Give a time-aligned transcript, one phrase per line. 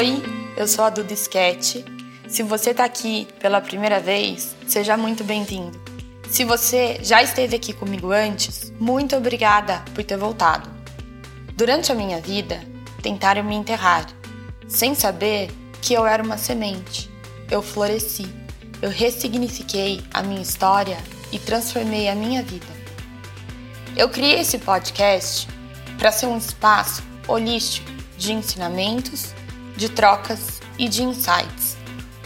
[0.00, 0.22] Oi,
[0.56, 1.84] eu sou a Duda Sketch.
[2.26, 5.78] Se você está aqui pela primeira vez, seja muito bem-vindo.
[6.30, 10.70] Se você já esteve aqui comigo antes, muito obrigada por ter voltado.
[11.54, 12.62] Durante a minha vida,
[13.02, 14.06] tentaram me enterrar,
[14.66, 15.50] sem saber
[15.82, 17.10] que eu era uma semente.
[17.50, 18.26] Eu floresci,
[18.80, 20.96] eu ressignifiquei a minha história
[21.30, 22.72] e transformei a minha vida.
[23.94, 25.46] Eu criei esse podcast
[25.98, 29.34] para ser um espaço holístico de ensinamentos
[29.80, 31.74] de trocas e de insights.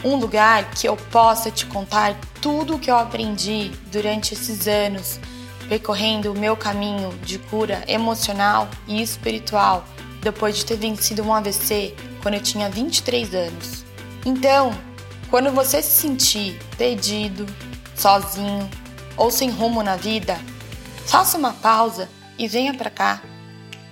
[0.03, 5.21] Um lugar que eu possa te contar tudo o que eu aprendi durante esses anos,
[5.69, 9.85] percorrendo o meu caminho de cura emocional e espiritual
[10.21, 13.85] depois de ter vencido um AVC quando eu tinha 23 anos.
[14.27, 14.77] Então,
[15.31, 17.47] quando você se sentir perdido,
[17.95, 18.69] sozinho
[19.17, 20.41] ou sem rumo na vida,
[21.07, 23.23] faça uma pausa e venha para cá.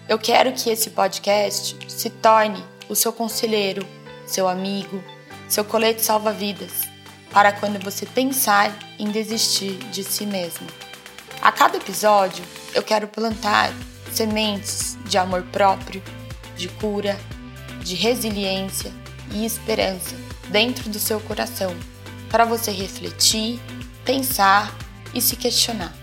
[0.08, 3.86] Eu quero que esse podcast se torne o seu conselheiro,
[4.26, 5.02] seu amigo,
[5.48, 6.82] seu colete salva-vidas,
[7.30, 10.66] para quando você pensar em desistir de si mesmo.
[11.40, 13.72] A cada episódio, eu quero plantar
[14.12, 16.02] sementes de amor próprio,
[16.54, 17.18] de cura,
[17.82, 18.92] de resiliência
[19.32, 20.14] e esperança
[20.48, 21.74] dentro do seu coração,
[22.30, 23.58] para você refletir,
[24.04, 24.70] pensar
[25.14, 25.94] e se questionar.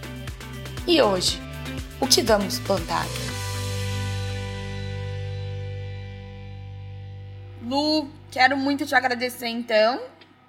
[0.88, 1.40] E hoje,
[2.02, 3.06] o que vamos plantar?
[7.70, 10.02] Lu, quero muito te agradecer então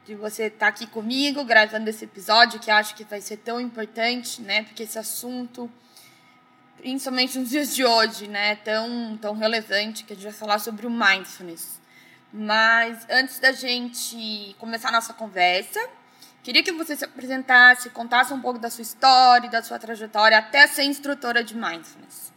[0.07, 4.41] de você estar aqui comigo gravando esse episódio que acho que vai ser tão importante,
[4.41, 4.63] né?
[4.63, 5.71] Porque esse assunto,
[6.79, 10.59] principalmente nos dias de hoje, né, é tão tão relevante que a gente vai falar
[10.61, 11.79] sobre o mindfulness.
[12.33, 15.79] Mas antes da gente começar a nossa conversa,
[16.43, 20.67] queria que você se apresentasse, contasse um pouco da sua história, da sua trajetória até
[20.67, 22.30] ser instrutora de mindfulness.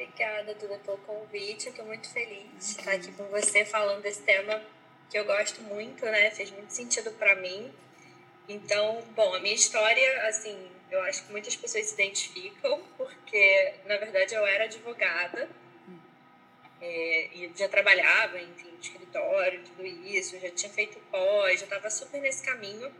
[0.00, 1.70] Obrigada, Duda, pelo convite.
[1.70, 4.62] Estou muito feliz de estar aqui com você falando desse tema
[5.10, 6.30] que eu gosto muito, né?
[6.30, 7.74] Fez muito sentido para mim.
[8.48, 13.96] Então, bom, a minha história, assim, eu acho que muitas pessoas se identificam, porque, na
[13.96, 15.48] verdade, eu era advogada
[16.80, 22.20] é, e já trabalhava, enfim, escritório, tudo isso, já tinha feito pós, já estava super
[22.20, 22.94] nesse caminho,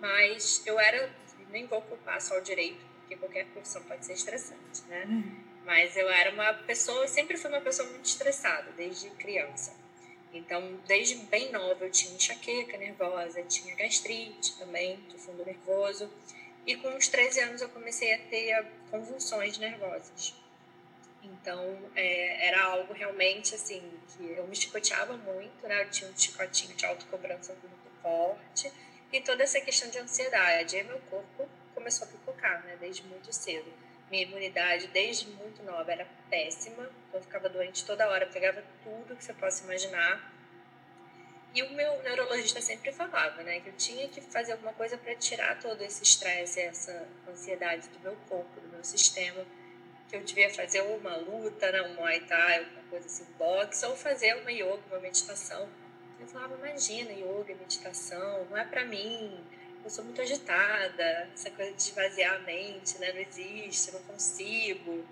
[0.00, 1.08] mas eu era,
[1.50, 5.04] nem vou culpar só o direito, porque qualquer profissão pode ser estressante, né?
[5.04, 5.49] Uhum.
[5.70, 9.72] Mas eu era uma pessoa, sempre fui uma pessoa muito estressada, desde criança.
[10.32, 16.10] Então, desde bem nova, eu tinha enxaqueca nervosa, tinha gastrite também, do fundo nervoso.
[16.66, 20.34] E com uns 13 anos eu comecei a ter convulsões nervosas.
[21.22, 25.84] Então, é, era algo realmente assim, que eu me chicoteava muito, né?
[25.84, 28.72] Eu tinha um chicotinho de autocobrança muito forte.
[29.12, 30.76] E toda essa questão de ansiedade.
[30.76, 32.76] E meu corpo começou a pipocar, né?
[32.80, 33.72] Desde muito cedo.
[34.10, 36.82] Minha imunidade, desde muito nova, era péssima.
[37.08, 40.32] Então, eu ficava doente toda hora, pegava tudo que você possa imaginar.
[41.52, 45.14] E o meu neurologista sempre falava, né, que eu tinha que fazer alguma coisa para
[45.16, 49.44] tirar todo esse estresse, essa ansiedade do meu corpo, do meu sistema,
[50.08, 53.96] que eu devia fazer uma luta, né, um muay thai, alguma coisa assim, boxe, ou
[53.96, 55.68] fazer uma yoga, uma meditação.
[56.20, 59.44] Eu falava, imagina, yoga, meditação, não é para mim,
[59.84, 63.12] eu sou muito agitada, essa coisa de esvaziar a mente, né?
[63.12, 65.04] Não existe, não consigo.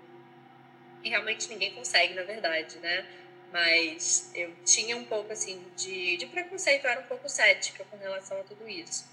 [1.03, 3.05] E realmente ninguém consegue, na verdade, né?
[3.51, 7.97] Mas eu tinha um pouco, assim, de, de preconceito, eu era um pouco cética com
[7.97, 9.07] relação a tudo isso.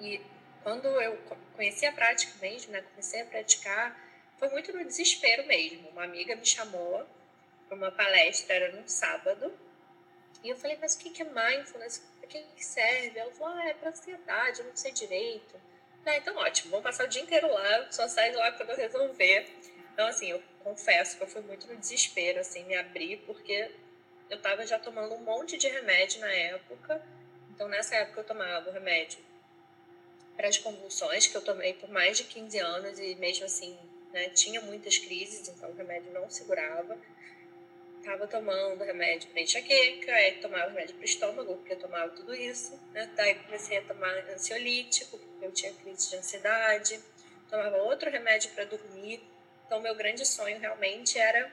[0.00, 0.20] E
[0.62, 1.18] quando eu
[1.54, 2.82] conheci a prática mesmo, né?
[2.82, 3.98] Comecei a praticar,
[4.38, 5.88] foi muito no desespero mesmo.
[5.90, 7.06] Uma amiga me chamou
[7.68, 9.52] para uma palestra, era num sábado,
[10.42, 12.02] e eu falei, mas o que é mindfulness?
[12.38, 13.18] Que serve?
[13.18, 15.60] Ela falou, ah, é para ansiedade, eu não sei direito.
[16.06, 19.46] Ah, então ótimo, vamos passar o dia inteiro lá, só sai lá quando eu resolver.
[19.92, 23.70] Então, assim, eu confesso que eu fui muito no desespero, assim, me abrir, porque
[24.30, 27.04] eu estava já tomando um monte de remédio na época.
[27.50, 29.18] Então, nessa época, eu tomava o remédio
[30.36, 33.78] para as convulsões, que eu tomei por mais de 15 anos e mesmo assim,
[34.10, 36.96] né, tinha muitas crises, então o remédio não segurava
[38.02, 42.78] tava tomando remédio para enxaqueca, aí tomava remédio para estômago, porque eu tomava tudo isso,
[42.92, 43.10] né?
[43.14, 47.00] Daí comecei a tomar ansiolítico, porque eu tinha crise de ansiedade,
[47.48, 49.22] tomava outro remédio para dormir.
[49.66, 51.50] Então, meu grande sonho realmente era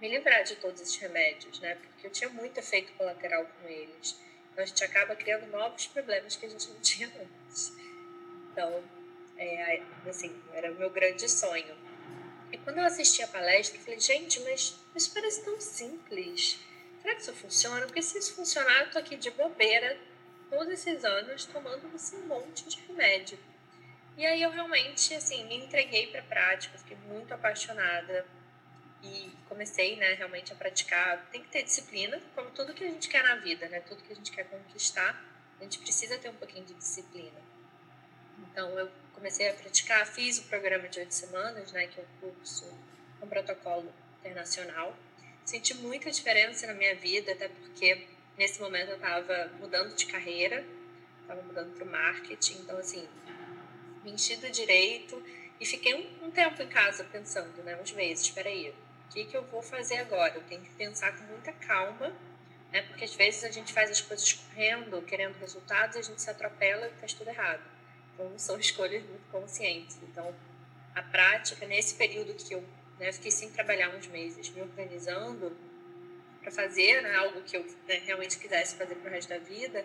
[0.00, 1.76] me livrar de todos esses remédios, né?
[1.76, 4.20] Porque eu tinha muito efeito colateral com eles.
[4.52, 7.72] Então, a gente acaba criando novos problemas que a gente não tinha antes.
[8.50, 8.82] Então,
[9.38, 11.91] é, assim, era o meu grande sonho.
[12.52, 16.60] E quando eu assisti a palestra, eu falei, gente, mas isso parece tão simples.
[17.00, 17.86] Será que isso funciona?
[17.86, 19.98] Porque se isso funcionar, eu tô aqui de bobeira
[20.50, 23.38] todos esses anos tomando esse monte de remédio.
[24.16, 28.26] E aí eu realmente, assim, me entreguei para a prática, fiquei muito apaixonada.
[29.02, 31.28] e comecei, né, realmente a praticar.
[31.32, 33.80] Tem que ter disciplina, como tudo que a gente quer na vida, né?
[33.80, 35.20] Tudo que a gente quer conquistar,
[35.58, 37.41] a gente precisa ter um pouquinho de disciplina.
[38.50, 42.06] Então, eu comecei a praticar, fiz o programa de oito semanas, né, que é o
[42.20, 42.66] curso
[43.20, 44.96] com protocolo internacional.
[45.44, 48.06] Senti muita diferença na minha vida, até porque
[48.36, 50.64] nesse momento eu estava mudando de carreira,
[51.20, 53.08] estava mudando para o marketing, então, assim,
[54.04, 55.22] me enchi do direito
[55.60, 59.24] e fiquei um, um tempo em casa pensando, né, uns meses, espera aí, o que,
[59.24, 60.34] que eu vou fazer agora?
[60.34, 62.12] Eu tenho que pensar com muita calma,
[62.72, 62.82] né?
[62.82, 66.88] Porque às vezes a gente faz as coisas correndo, querendo resultados, a gente se atropela
[66.88, 67.62] e faz tudo errado.
[68.14, 69.98] Então são escolhas muito conscientes.
[70.02, 70.34] Então
[70.94, 72.64] a prática nesse período que eu
[72.98, 75.56] né, fiquei sem trabalhar uns meses, me organizando
[76.40, 79.84] para fazer né, algo que eu né, realmente quisesse fazer para o resto da vida,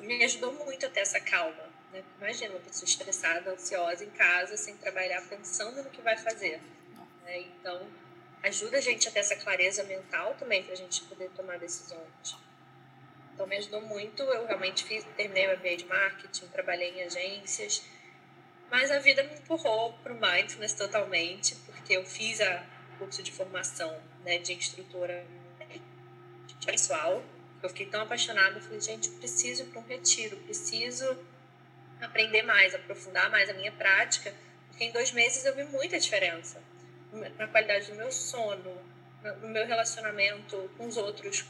[0.00, 1.70] me ajudou muito a ter essa calma.
[1.92, 2.02] Né?
[2.18, 6.60] Imagina uma pessoa estressada, ansiosa em casa, sem trabalhar, pensando no que vai fazer.
[7.24, 7.40] Né?
[7.40, 7.86] Então
[8.42, 12.36] ajuda a gente a ter essa clareza mental também para a gente poder tomar decisões.
[13.40, 14.22] Então me ajudou muito.
[14.22, 17.82] Eu realmente fiz, terminei o MBA de marketing, trabalhei em agências,
[18.70, 22.62] mas a vida me empurrou para o mindfulness totalmente, porque eu fiz a
[22.98, 25.24] curso de formação né, de instrutora
[26.66, 27.24] pessoal.
[27.62, 31.18] Eu fiquei tão apaixonada, eu falei, gente, preciso para um retiro, preciso
[31.98, 34.34] aprender mais, aprofundar mais a minha prática,
[34.68, 36.62] porque em dois meses eu vi muita diferença
[37.38, 38.76] na qualidade do meu sono,
[39.40, 41.42] no meu relacionamento com os outros,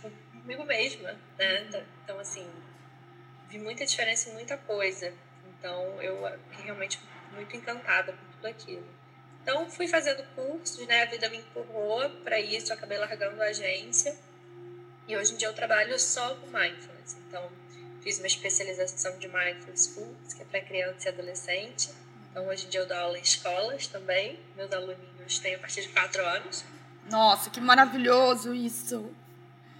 [0.50, 1.68] comigo mesma, né?
[1.72, 1.82] Uhum.
[2.02, 2.48] Então, assim,
[3.48, 5.12] vi muita diferença em muita coisa.
[5.46, 6.98] Então, eu fiquei realmente
[7.32, 8.86] muito encantada por tudo aquilo.
[9.42, 11.02] Então, fui fazendo cursos, né?
[11.02, 14.16] A vida me empurrou para isso, acabei largando a agência.
[15.06, 17.16] E hoje em dia eu trabalho só com mindfulness.
[17.28, 17.48] Então,
[18.02, 21.90] fiz uma especialização de mindfulness foods, que é para criança e adolescente.
[22.30, 24.38] Então, hoje em dia eu dou aula em escolas também.
[24.56, 26.64] Meus aluninhos têm a partir de 4 anos.
[27.08, 29.14] Nossa, que maravilhoso isso!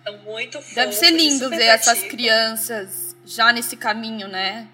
[0.05, 4.69] São muito fofos, Deve ser lindo ver essas crianças já nesse caminho, né?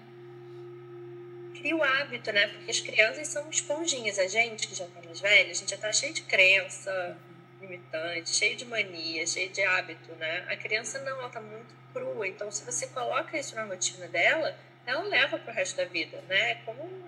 [1.53, 2.47] Cria o hábito, né?
[2.47, 4.17] Porque as crianças são esponjinhas.
[4.19, 7.17] A gente que já tá mais velha, a gente já tá cheio de crença
[7.59, 10.45] limitante, cheio de mania, cheio de hábito, né?
[10.47, 12.27] A criança não, ela tá muito crua.
[12.27, 16.51] Então, se você coloca isso na rotina dela, ela leva pro resto da vida, né?
[16.51, 17.07] É como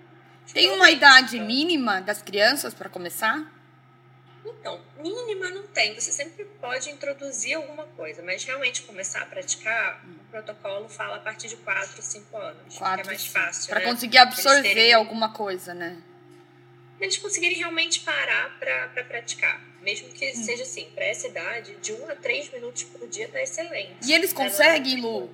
[0.52, 3.59] tem uma idade mínima das crianças para começar?
[4.44, 5.94] Então, mínima não tem.
[5.94, 11.20] Você sempre pode introduzir alguma coisa, mas realmente começar a praticar, o protocolo fala a
[11.20, 12.76] partir de 4, 5 anos.
[12.76, 13.68] Quatro, que é mais fácil.
[13.68, 13.86] Para né?
[13.86, 14.94] conseguir absorver terem...
[14.94, 16.02] alguma coisa, né?
[16.98, 19.60] Eles conseguirem realmente parar para praticar.
[19.82, 20.34] Mesmo que hum.
[20.34, 23.96] seja assim, para essa idade, de 1 a 3 minutos por dia tá excelente.
[24.06, 25.30] E eles conseguem, Lu?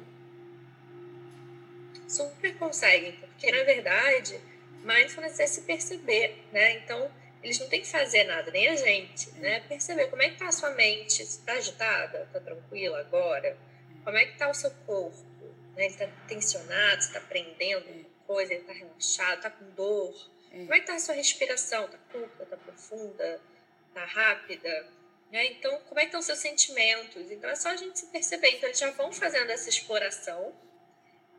[2.06, 4.41] Super conseguem, porque na verdade
[4.87, 6.79] mindfulness é se perceber, né?
[6.79, 7.11] Então,
[7.46, 9.60] eles não têm que fazer nada, nem a gente, né?
[9.60, 13.56] Perceber como é que tá a sua mente, se tá agitada, tá tranquila agora,
[14.04, 15.25] como é que tá o seu corpo,
[15.76, 15.87] né?
[15.87, 20.14] Ele tá tensionado, você tá aprendendo alguma coisa, ele tá relaxado, tá com dor.
[20.52, 20.58] É.
[20.58, 21.88] Como é que tá a sua respiração?
[21.88, 23.40] Tá curta, tá profunda,
[23.94, 24.88] tá rápida?
[25.31, 25.46] Né?
[25.46, 27.31] Então, como é que estão os seus sentimentos?
[27.31, 28.50] Então, é só a gente se perceber.
[28.50, 30.54] Então, eles já vão fazendo essa exploração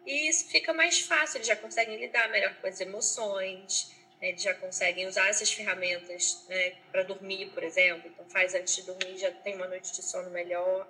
[0.05, 3.93] e isso fica mais fácil, eles já conseguem lidar melhor com as emoções?
[4.21, 8.09] Eles já conseguem usar essas ferramentas né, para dormir, por exemplo.
[8.09, 10.87] Então, faz antes de dormir, já tem uma noite de sono melhor.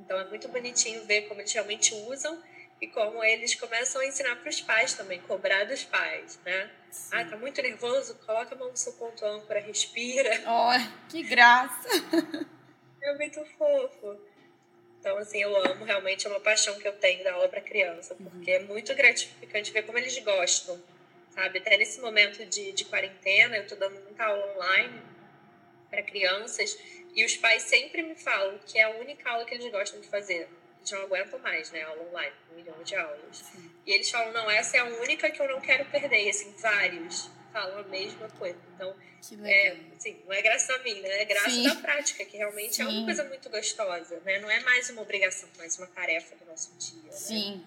[0.00, 2.42] Então, é muito bonitinho ver como eles realmente usam
[2.80, 6.70] e como eles começam a ensinar para os pais também, cobrar dos pais, né?
[6.90, 7.10] Sim.
[7.12, 8.14] Ah, tá muito nervoso?
[8.26, 10.30] Coloca a mão no seu ponto âncora, respira.
[10.46, 11.88] Oh, que graça!
[13.00, 14.18] É muito fofo.
[14.98, 18.14] Então, assim, eu amo, realmente é uma paixão que eu tenho da aula para criança,
[18.14, 18.62] porque uhum.
[18.62, 20.80] é muito gratificante ver como eles gostam,
[21.34, 21.58] sabe?
[21.58, 25.02] Até nesse momento de, de quarentena, eu estou dando muita aula online
[25.90, 26.78] para crianças
[27.14, 30.08] e os pais sempre me falam que é a única aula que eles gostam de
[30.08, 30.48] fazer.
[30.78, 31.82] Eles não aguentam mais, né?
[31.82, 33.36] Aula online, um milhão de aulas.
[33.36, 33.70] Sim.
[33.86, 36.26] E eles falam, não, essa é a única que eu não quero perder.
[36.26, 38.58] E, assim, vários falam a mesma coisa.
[38.74, 38.94] Então,
[39.44, 41.22] é, assim, não é graça a mim, né?
[41.22, 41.68] É graça Sim.
[41.68, 42.82] da prática, que realmente Sim.
[42.82, 44.40] é uma coisa muito gostosa, né?
[44.40, 47.02] Não é mais uma obrigação, mas uma tarefa do nosso dia.
[47.02, 47.12] Né?
[47.12, 47.66] Sim, né?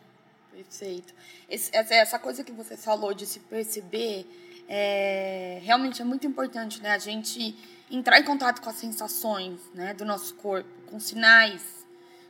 [0.56, 1.14] Perfeito.
[1.50, 4.26] Esse, essa coisa que você falou de se perceber
[4.68, 6.92] é, realmente é muito importante, né?
[6.94, 7.56] A gente
[7.92, 11.86] entrar em contato com as sensações né, do nosso corpo, com sinais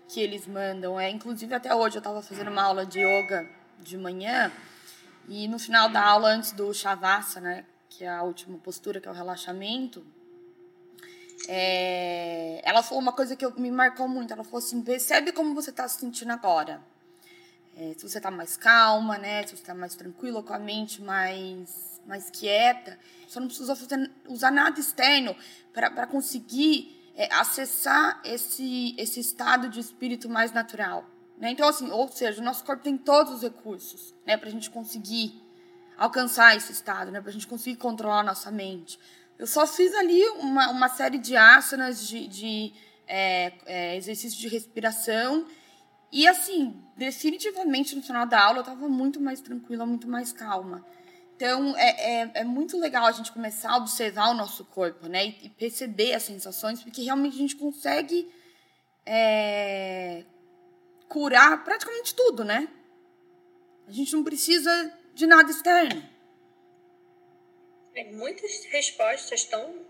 [0.08, 1.00] que eles mandam.
[1.00, 3.48] É, inclusive, até hoje eu estava fazendo uma aula de yoga
[3.80, 4.52] de manhã
[5.28, 9.08] e no final da aula, antes do Shavasana, né, que é a última postura, que
[9.08, 10.06] é o relaxamento,
[11.48, 14.34] é, ela falou uma coisa que me marcou muito.
[14.34, 16.82] Ela falou assim: percebe como você está se sentindo agora.
[17.76, 19.44] É, se você está mais calma, né?
[19.44, 22.98] Se você está mais tranquila, com a mente mais, mais quieta.
[23.28, 25.36] Você não precisa fazer, usar nada externo
[25.74, 31.06] para conseguir é, acessar esse, esse estado de espírito mais natural.
[31.38, 31.52] Né?
[31.52, 34.70] Então, assim, ou seja, o nosso corpo tem todos os recursos né, para a gente
[34.70, 35.42] conseguir
[35.98, 39.00] alcançar esse estado, né, para a gente conseguir controlar a nossa mente.
[39.38, 42.74] Eu só fiz ali uma, uma série de asanas, de, de
[43.06, 45.46] é, é, exercícios de respiração.
[46.16, 50.88] E, assim, definitivamente no final da aula eu estava muito mais tranquila, muito mais calma.
[51.36, 55.26] Então, é, é, é, muito legal a gente começar a observar o nosso corpo, né?
[55.26, 58.32] E, e perceber as sensações, porque realmente a gente consegue
[59.06, 60.24] é,
[61.10, 62.70] curar praticamente tudo, né?
[63.86, 64.72] A gente não precisa
[65.14, 66.02] de nada externo.
[67.94, 69.86] É, muitas respostas estão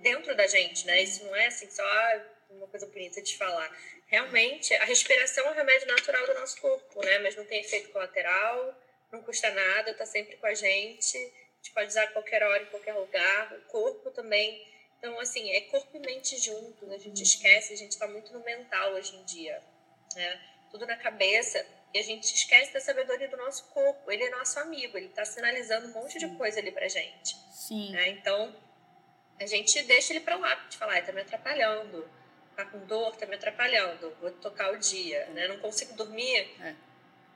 [0.00, 1.02] dentro da gente, né?
[1.02, 3.68] Isso não é assim só ah, uma coisa bonita de falar.
[4.06, 7.18] Realmente, a respiração é um remédio natural do nosso corpo, né?
[7.18, 8.74] Mas não tem efeito colateral
[9.14, 11.16] não custa nada, está sempre com a gente.
[11.16, 13.52] A gente pode usar a qualquer hora, em qualquer lugar.
[13.54, 14.66] O corpo também.
[14.98, 16.90] Então, assim, é corpo e mente juntos.
[16.90, 19.62] A gente esquece, a gente está muito no mental hoje em dia.
[20.14, 20.40] Né?
[20.70, 21.64] Tudo na cabeça.
[21.92, 24.10] E a gente esquece da sabedoria do nosso corpo.
[24.10, 27.36] Ele é nosso amigo, ele está sinalizando um monte de coisa ali pra gente.
[27.52, 27.92] Sim.
[27.92, 28.08] Né?
[28.08, 28.54] Então,
[29.38, 32.10] a gente deixa ele para lá, de falar, está me atrapalhando.
[32.56, 34.14] Tá com dor, tá me atrapalhando.
[34.20, 35.48] Vou tocar o dia, né?
[35.48, 36.50] Não consigo dormir.
[36.60, 36.74] É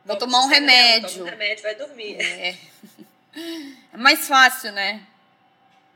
[0.08, 1.10] Vou tomar um remédio.
[1.10, 2.18] Toma um remédio, vai dormir.
[2.18, 2.56] É.
[3.92, 5.06] é mais fácil, né?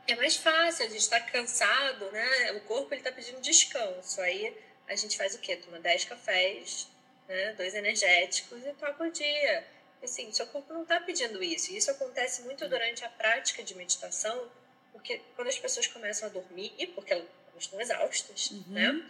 [0.07, 2.51] É mais fácil, a gente está cansado, né?
[2.51, 4.21] O corpo ele tá pedindo descanso.
[4.21, 4.55] Aí
[4.87, 5.55] a gente faz o quê?
[5.55, 6.87] Toma 10 cafés,
[7.27, 7.53] né?
[7.53, 9.65] dois energéticos e toca o dia.
[10.03, 11.71] Assim, seu corpo não está pedindo isso.
[11.71, 14.47] E isso acontece muito durante a prática de meditação,
[14.91, 17.13] porque quando as pessoas começam a dormir, porque
[17.53, 18.63] elas estão exaustas, uhum.
[18.67, 19.03] né?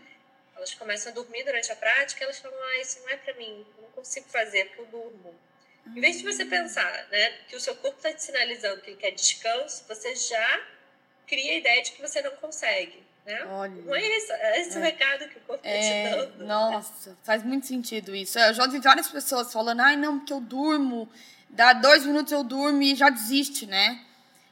[0.55, 3.65] Elas começam a dormir durante a prática, elas falam, ah, isso não é para mim,
[3.77, 5.35] eu não consigo fazer porque eu durmo.
[5.87, 8.97] Em vez de você pensar né, que o seu corpo está te sinalizando que ele
[8.97, 10.67] quer descanso, você já
[11.27, 13.03] cria a ideia de que você não consegue.
[13.25, 13.43] Né?
[13.45, 14.79] Olha, não é esse, é esse é.
[14.79, 16.45] o recado que o corpo está é, te dando.
[16.45, 18.39] Nossa, faz muito sentido isso.
[18.39, 21.09] Eu já ouvi várias pessoas falando, ai, não, porque eu durmo,
[21.49, 24.05] dá dois minutos eu durmo e já desiste, né?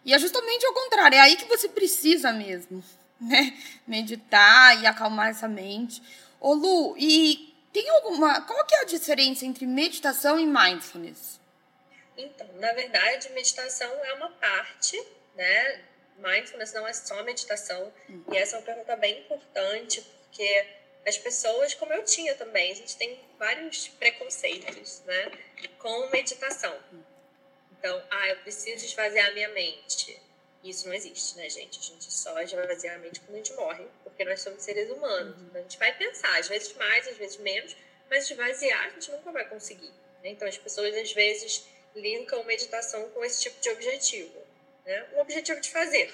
[0.04, 2.84] E é justamente o contrário, é aí que você precisa mesmo
[3.22, 3.58] né?
[3.88, 6.02] Meditar e acalmar essa mente.
[6.40, 8.42] Ô Lu, e tem alguma.
[8.42, 11.40] Qual que é a diferença entre meditação e mindfulness?
[12.18, 15.02] Então, na verdade, meditação é uma parte,
[15.36, 15.82] né?
[16.18, 17.92] Mindfulness não é só meditação.
[18.10, 18.24] Hum.
[18.32, 20.68] E essa é uma pergunta bem importante, porque
[21.08, 25.32] as pessoas, como eu tinha também, a gente tem vários preconceitos, né?
[25.80, 26.76] Com meditação.
[26.94, 27.02] Hum.
[27.80, 30.22] Então, ah, eu preciso esvaziar a minha mente.
[30.64, 31.80] Isso não existe, né, gente?
[31.80, 35.36] A gente só esvazia a mente quando a gente morre, porque nós somos seres humanos.
[35.38, 35.48] Uhum.
[35.48, 37.76] Então a gente vai pensar, às vezes mais, às vezes menos,
[38.10, 39.92] mas esvaziar a gente nunca vai conseguir.
[40.24, 40.30] Né?
[40.30, 41.66] Então as pessoas às vezes
[41.96, 44.40] linkam meditação com esse tipo de objetivo,
[44.86, 45.08] né?
[45.14, 46.14] Um objetivo de fazer.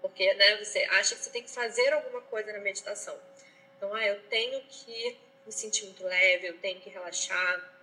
[0.00, 3.18] Porque, né, você acha que você tem que fazer alguma coisa na meditação.
[3.76, 7.75] Então, ah, eu tenho que me sentir muito leve, eu tenho que relaxar,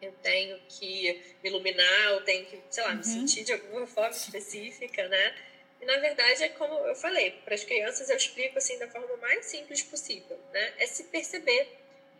[0.00, 2.96] eu tenho que me iluminar, eu tenho que, sei lá, uhum.
[2.96, 5.34] me sentir de alguma forma específica, né?
[5.80, 9.16] E na verdade é como eu falei, para as crianças eu explico assim da forma
[9.18, 10.74] mais simples possível, né?
[10.78, 11.68] É se perceber,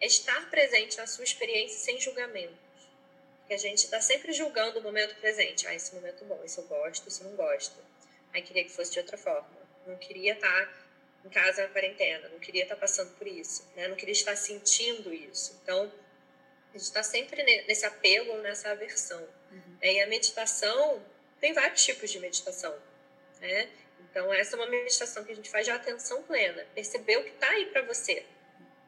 [0.01, 2.57] é estar presente na sua experiência sem julgamentos.
[3.47, 5.67] Que a gente está sempre julgando o momento presente.
[5.67, 7.77] Ah, esse momento é bom, isso eu gosto, isso eu não gosto.
[8.33, 9.49] Aí queria que fosse de outra forma.
[9.87, 10.73] Não queria estar tá
[11.25, 13.89] em casa na quarentena, não queria estar tá passando por isso, né?
[13.89, 15.59] Não queria estar sentindo isso.
[15.63, 15.91] Então,
[16.75, 19.27] a gente está sempre nesse apego, nessa aversão.
[19.51, 19.79] Uhum.
[19.83, 21.03] E a meditação,
[21.41, 22.75] tem vários tipos de meditação.
[23.41, 23.69] Né?
[24.11, 26.65] Então, essa é uma meditação que a gente faz de atenção plena.
[26.75, 28.25] Perceber o que está aí para você.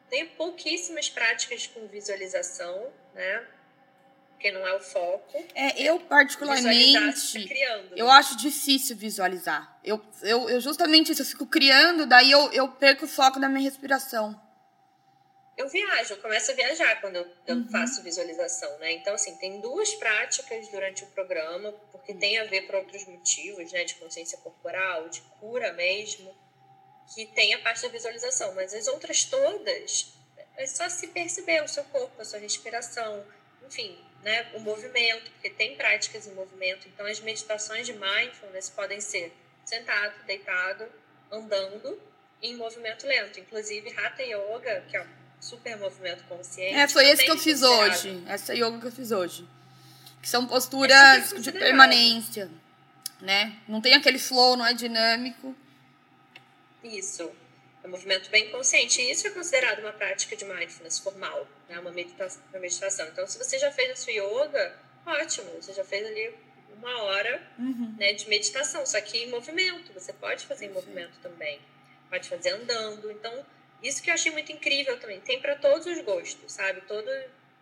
[0.09, 3.47] Tem pouquíssimas práticas com visualização, né?
[4.31, 5.45] Porque não é o foco.
[5.53, 8.11] É, eu particularmente, criando, eu né?
[8.13, 9.79] acho difícil visualizar.
[9.83, 13.47] Eu, eu, eu justamente isso, eu fico criando, daí eu, eu perco o foco da
[13.47, 14.39] minha respiração
[15.61, 17.69] eu viajo, eu começo a viajar quando eu, eu uhum.
[17.69, 18.93] faço visualização, né?
[18.93, 23.71] Então, assim, tem duas práticas durante o programa, porque tem a ver por outros motivos,
[23.71, 23.83] né?
[23.83, 26.35] De consciência corporal, de cura mesmo,
[27.13, 28.55] que tem a parte da visualização.
[28.55, 30.13] Mas as outras todas,
[30.57, 33.23] é só se perceber o seu corpo, a sua respiração,
[33.63, 34.51] enfim, né?
[34.55, 36.87] O movimento, porque tem práticas em movimento.
[36.87, 39.31] Então, as meditações de mindfulness podem ser
[39.63, 40.91] sentado, deitado,
[41.31, 42.01] andando,
[42.41, 43.39] em movimento lento.
[43.39, 46.75] Inclusive, Hatha Yoga, que é super movimento consciente.
[46.75, 48.23] É, foi esse que eu fiz hoje.
[48.27, 49.45] Essa yoga que eu fiz hoje.
[50.21, 52.49] Que são posturas é de permanência,
[53.19, 53.57] né?
[53.67, 55.55] Não tem aquele flow, não é dinâmico.
[56.83, 57.31] Isso.
[57.83, 59.01] É um movimento bem consciente.
[59.01, 61.79] E isso é considerado uma prática de mindfulness formal, né?
[61.79, 63.07] uma, meditação, uma meditação.
[63.07, 66.35] Então, se você já fez a sua yoga, ótimo, você já fez ali
[66.77, 67.95] uma hora uhum.
[67.97, 69.91] né, de meditação, só que em movimento.
[69.93, 71.59] Você pode fazer em movimento também.
[72.09, 73.09] Pode fazer andando.
[73.09, 73.43] Então,
[73.81, 75.19] isso que eu achei muito incrível também.
[75.21, 76.81] Tem para todos os gostos, sabe?
[76.81, 77.09] Todo,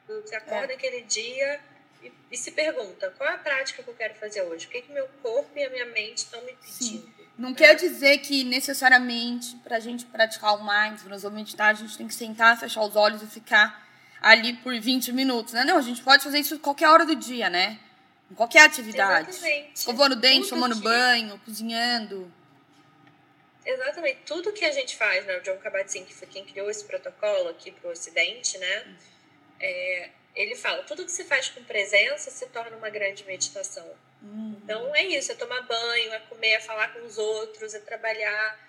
[0.08, 0.76] você acorda é.
[0.76, 1.60] aquele dia
[2.04, 4.68] e, e, se pergunta qual é a prática que eu quero fazer hoje?
[4.68, 7.04] O que, que meu corpo e a minha mente estão me pedindo?
[7.04, 7.14] Sim.
[7.38, 7.56] Não né?
[7.56, 12.08] quer dizer que necessariamente para a gente praticar o mindfulness ou meditar, a gente tem
[12.08, 13.88] que sentar, fechar os olhos e ficar
[14.22, 15.64] ali por 20 minutos, né?
[15.64, 17.80] Não, a gente pode fazer isso qualquer hora do dia, né?
[18.30, 19.30] Em qualquer atividade.
[19.30, 19.72] Exatamente.
[19.76, 20.84] Escovando o dente, tomando dia.
[20.84, 22.32] banho, cozinhando.
[23.70, 24.22] Exatamente.
[24.26, 25.38] Tudo que a gente faz, né?
[25.38, 28.98] O John Kabat-Zinn, que foi quem criou esse protocolo aqui para o Ocidente, né?
[29.60, 33.88] É, ele fala, tudo que se faz com presença se torna uma grande meditação.
[34.24, 34.60] Uhum.
[34.64, 35.32] Então, é isso.
[35.32, 38.60] É tomar banho, é comer, é falar com os outros, é trabalhar.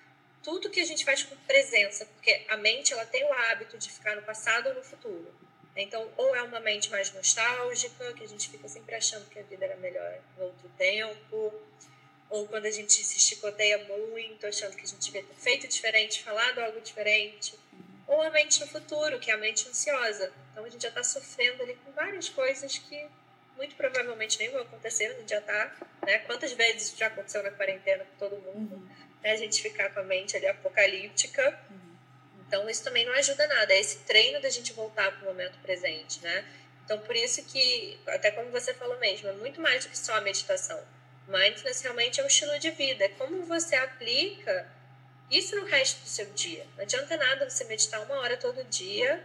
[0.42, 2.04] Tudo que a gente faz com presença.
[2.04, 5.35] Porque a mente, ela tem o hábito de ficar no passado ou no futuro.
[5.75, 9.42] Então, ou é uma mente mais nostálgica, que a gente fica sempre achando que a
[9.45, 11.54] vida era melhor em outro tempo,
[12.30, 16.22] ou quando a gente se chicoteia muito, achando que a gente devia ter feito diferente,
[16.22, 17.58] falado algo diferente,
[18.06, 20.32] ou a mente no futuro, que é a mente ansiosa.
[20.52, 23.06] Então, a gente já está sofrendo ali com várias coisas que
[23.56, 26.18] muito provavelmente nem vão acontecer, a gente já está, né?
[26.20, 28.88] Quantas vezes isso já aconteceu na quarentena com todo mundo, uhum.
[29.22, 29.32] né?
[29.32, 31.60] A gente ficar com a mente ali apocalíptica.
[31.70, 31.90] Uhum
[32.50, 33.72] então, isso também não ajuda nada.
[33.72, 36.44] É esse treino da gente voltar para o momento presente, né?
[36.84, 40.14] Então, por isso que, até como você falou mesmo, é muito mais do que só
[40.14, 40.82] a meditação.
[41.30, 43.04] Mindfulness realmente é um estilo de vida.
[43.04, 44.66] É como você aplica
[45.30, 46.66] isso no resto do seu dia.
[46.76, 49.25] Não adianta nada você meditar uma hora todo dia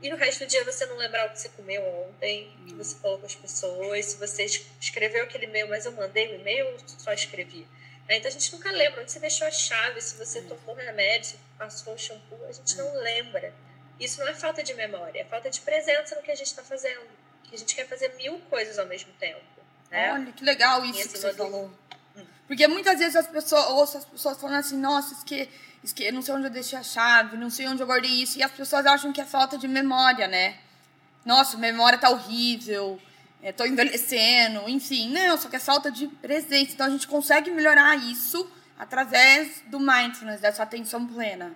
[0.00, 2.74] e no resto do dia você não lembrar o que você comeu ontem, o que
[2.74, 6.66] você falou com as pessoas, se você escreveu aquele e-mail, mas eu mandei o e-mail
[6.68, 7.66] ou só escrevi.
[8.08, 8.16] Né?
[8.16, 11.38] Então a gente nunca lembra onde você deixou a chave, se você tomou remédio, se
[11.58, 13.52] passou o shampoo, a gente não lembra.
[13.98, 16.62] Isso não é falta de memória, é falta de presença no que a gente está
[16.62, 17.00] fazendo.
[17.44, 19.53] Que a gente quer fazer mil coisas ao mesmo tempo.
[19.94, 20.12] Né?
[20.12, 21.36] Olha, que legal isso que você do...
[21.36, 21.70] falou.
[22.48, 25.48] Porque muitas vezes as pessoas, ouço as pessoas falando assim, nossa, esque,
[25.84, 28.36] esque, não sei onde eu deixei a chave, não sei onde eu guardei isso.
[28.36, 30.56] E as pessoas acham que é falta de memória, né?
[31.24, 33.00] Nossa, memória tá horrível,
[33.40, 35.12] é, envelhecendo, enfim.
[35.12, 36.72] Não, só que é falta de presença.
[36.72, 41.54] Então a gente consegue melhorar isso através do mindfulness, dessa atenção plena.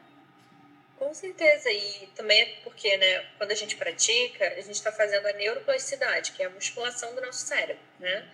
[0.99, 5.27] Com certeza, e também é porque, né, quando a gente pratica, a gente está fazendo
[5.27, 8.29] a neuroplasticidade, que é a musculação do nosso cérebro, né?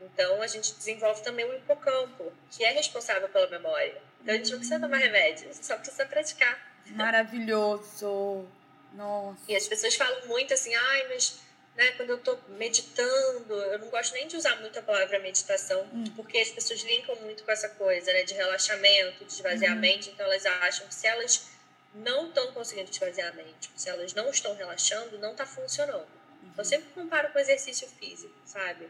[0.00, 3.96] Então, a gente desenvolve também o hipocampo, que é responsável pela memória.
[4.20, 6.58] Então, a gente não precisa tomar remédio, a gente só precisa praticar.
[6.88, 8.46] Maravilhoso!
[8.92, 9.40] Nossa!
[9.48, 11.40] E as pessoas falam muito assim, ai, mas
[11.76, 15.88] né, quando eu estou meditando, eu não gosto nem de usar muito a palavra meditação,
[15.92, 16.04] hum.
[16.16, 20.12] porque as pessoas linkam muito com essa coisa, né, de relaxamento, de esvaziamento, uhum.
[20.12, 21.48] então elas acham que se elas
[21.94, 26.06] não estão conseguindo esvaziar a mente, se elas não estão relaxando, não está funcionando.
[26.42, 26.52] Uhum.
[26.56, 28.88] Eu sempre comparo com exercício físico, sabe?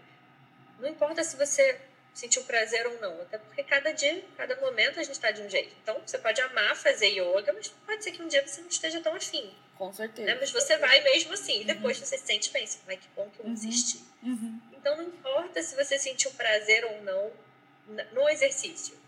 [0.79, 1.81] Não importa se você
[2.13, 5.49] sentiu prazer ou não, até porque cada dia, cada momento a gente está de um
[5.49, 5.75] jeito.
[5.83, 9.01] Então, você pode amar fazer yoga, mas pode ser que um dia você não esteja
[9.01, 9.55] tão afim.
[9.77, 10.27] Com certeza.
[10.27, 10.37] Né?
[10.39, 12.05] Mas você vai mesmo assim, e depois uhum.
[12.05, 14.05] você se sente bem, você vai, que bom que eu insisti.
[14.23, 14.33] Uhum.
[14.33, 14.61] uhum.
[14.73, 17.31] Então, não importa se você sentiu prazer ou não
[18.13, 18.99] no exercício.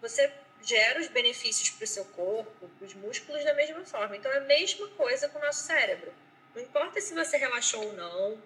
[0.00, 0.32] Você
[0.62, 4.16] gera os benefícios para o seu corpo, para os músculos da mesma forma.
[4.16, 6.12] Então, é a mesma coisa com o nosso cérebro.
[6.54, 8.42] Não importa se você relaxou ou não,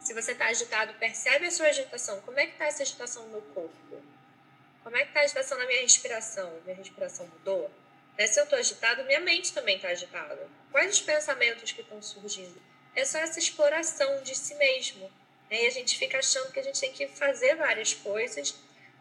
[0.00, 2.20] se você está agitado, percebe a sua agitação.
[2.22, 4.02] Como é que está essa agitação no corpo?
[4.82, 6.60] Como é que está a agitação na minha respiração?
[6.64, 7.70] Minha respiração mudou?
[8.18, 8.26] Né?
[8.26, 10.46] Se eu estou agitado, minha mente também está agitada.
[10.70, 12.60] Quais os pensamentos que estão surgindo?
[12.94, 15.10] É só essa exploração de si mesmo.
[15.50, 15.64] Né?
[15.64, 18.54] E a gente fica achando que a gente tem que fazer várias coisas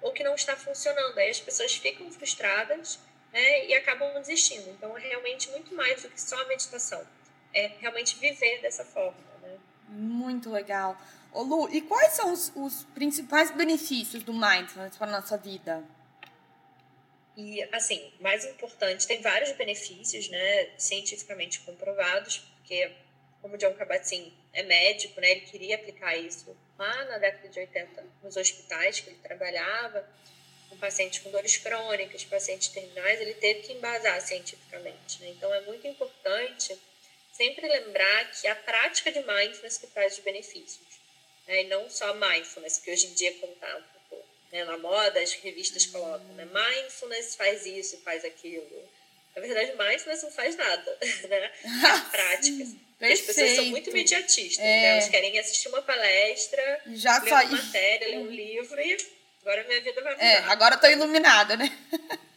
[0.04, 1.18] ou que não está funcionando.
[1.18, 3.00] Aí as pessoas ficam frustradas
[3.32, 3.66] né?
[3.66, 4.70] e acabam desistindo.
[4.70, 7.04] Então, é realmente muito mais do que só a meditação.
[7.52, 9.34] É realmente viver dessa forma.
[9.88, 10.98] Muito legal.
[11.32, 15.84] Ô Lu, e quais são os, os principais benefícios do mindfulness para a nossa vida?
[17.36, 22.92] E, assim, mais importante, tem vários benefícios, né, cientificamente comprovados, porque,
[23.42, 28.04] como John Kabat-Zinn é médico, né, ele queria aplicar isso lá na década de 80
[28.24, 30.08] nos hospitais que ele trabalhava,
[30.70, 35.30] com pacientes com dores crônicas, pacientes terminais, ele teve que embasar cientificamente, né?
[35.30, 36.78] Então, é muito importante
[37.32, 40.88] sempre lembrar que a prática de mindfulness que traz os benefícios.
[41.48, 41.64] Né?
[41.64, 45.20] E não só mindfulness, que hoje em dia, como está um pouco né, na moda,
[45.20, 46.46] as revistas colocam, né?
[46.46, 48.90] mindfulness faz isso, faz aquilo.
[49.36, 51.52] Na verdade, mindfulness não faz nada, né?
[51.64, 52.66] É prática.
[53.12, 54.82] As pessoas são muito imediatistas, é.
[54.82, 54.90] né?
[54.92, 57.48] Elas querem assistir uma palestra, Já ler saí.
[57.48, 58.98] uma matéria, ler um livro e
[59.42, 60.26] agora minha vida vai é, mudar.
[60.26, 61.70] É, agora eu tô iluminada, né?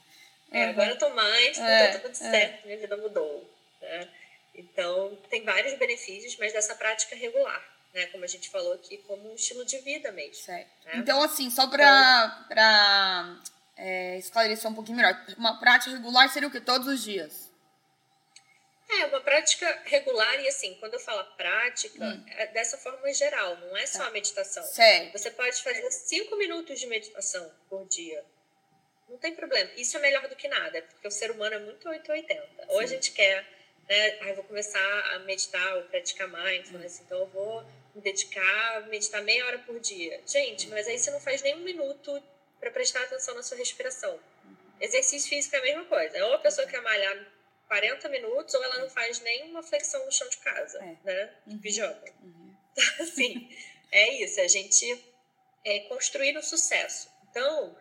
[0.52, 3.52] É, agora eu tô mais, é, tá tudo certo, minha vida mudou.
[3.82, 4.08] Né?
[4.54, 8.06] Então, tem vários benefícios, mas dessa prática regular, né?
[8.06, 10.44] Como a gente falou aqui, como um estilo de vida mesmo.
[10.48, 10.66] Né?
[10.94, 13.42] Então, assim, só para então,
[13.76, 16.60] é, esclarecer um pouquinho melhor, uma prática regular seria o quê?
[16.60, 17.50] Todos os dias?
[18.88, 22.24] É, uma prática regular e assim, quando eu falo prática, hum.
[22.28, 24.06] é dessa forma geral, não é só tá.
[24.06, 24.62] a meditação.
[24.62, 25.12] Certo.
[25.12, 28.24] Você pode fazer cinco minutos de meditação por dia.
[29.08, 29.70] Não tem problema.
[29.76, 32.66] Isso é melhor do que nada, porque o ser humano é muito 880.
[32.68, 33.44] Ou a gente quer,
[33.88, 37.02] né, ah, eu vou começar a meditar ou praticar mindfulness, hum.
[37.06, 40.20] então eu vou me dedicar a meditar meia hora por dia.
[40.26, 42.22] Gente, mas aí você não faz nem um minuto
[42.60, 44.14] para prestar atenção na sua respiração.
[44.44, 44.56] Uhum.
[44.80, 46.24] Exercício físico é a mesma coisa.
[46.26, 47.35] Ou a pessoa quer malhar
[47.66, 50.96] 40 minutos ou ela não faz nenhuma flexão no chão de casa, é.
[51.04, 51.34] né?
[51.46, 51.60] De uhum.
[51.60, 52.02] pijama.
[52.22, 52.46] Uhum.
[52.76, 53.48] Então, assim,
[53.90, 54.38] é isso.
[54.38, 55.02] A gente
[55.64, 57.08] é construir o sucesso.
[57.30, 57.74] Então,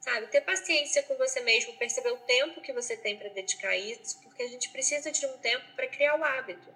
[0.00, 3.76] sabe, ter paciência com você mesmo, perceber o tempo que você tem para dedicar a
[3.76, 6.74] isso, porque a gente precisa de um tempo para criar o hábito.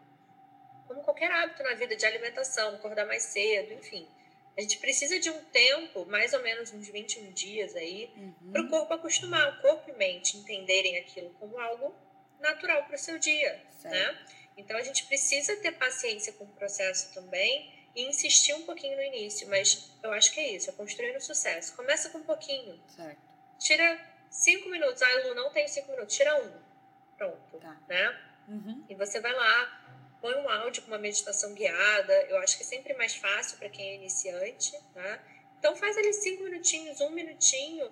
[0.86, 4.08] Como qualquer hábito na vida de alimentação, acordar mais cedo, enfim.
[4.56, 8.52] A gente precisa de um tempo, mais ou menos uns 21 dias aí, uhum.
[8.52, 11.94] para o corpo acostumar, o corpo e mente entenderem aquilo como algo
[12.40, 13.94] natural para o seu dia, certo.
[13.94, 14.18] né?
[14.56, 19.02] Então a gente precisa ter paciência com o processo também e insistir um pouquinho no
[19.02, 21.74] início, mas eu acho que é isso, é construir um sucesso.
[21.74, 22.80] Começa com um pouquinho.
[22.88, 23.18] Certo.
[23.58, 25.02] Tira cinco minutos.
[25.02, 26.14] Ah, Lu, não tenho cinco minutos.
[26.14, 26.52] Tira um.
[27.16, 27.58] Pronto.
[27.58, 27.80] Tá.
[27.88, 28.20] Né?
[28.48, 28.84] Uhum.
[28.88, 32.12] E você vai lá, põe um áudio com uma meditação guiada.
[32.28, 35.20] Eu acho que é sempre mais fácil para quem é iniciante, né?
[35.58, 37.90] Então faz ali cinco minutinhos, um minutinho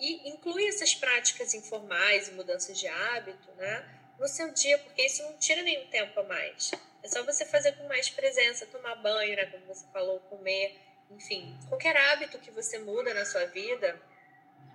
[0.00, 3.86] e inclui essas práticas informais e mudanças de hábito, né?
[4.18, 6.70] No seu dia, porque isso não tira nenhum tempo a mais.
[7.02, 9.46] É só você fazer com mais presença, tomar banho, né?
[9.46, 10.78] Como você falou, comer,
[11.10, 11.56] enfim.
[11.68, 14.00] Qualquer hábito que você muda na sua vida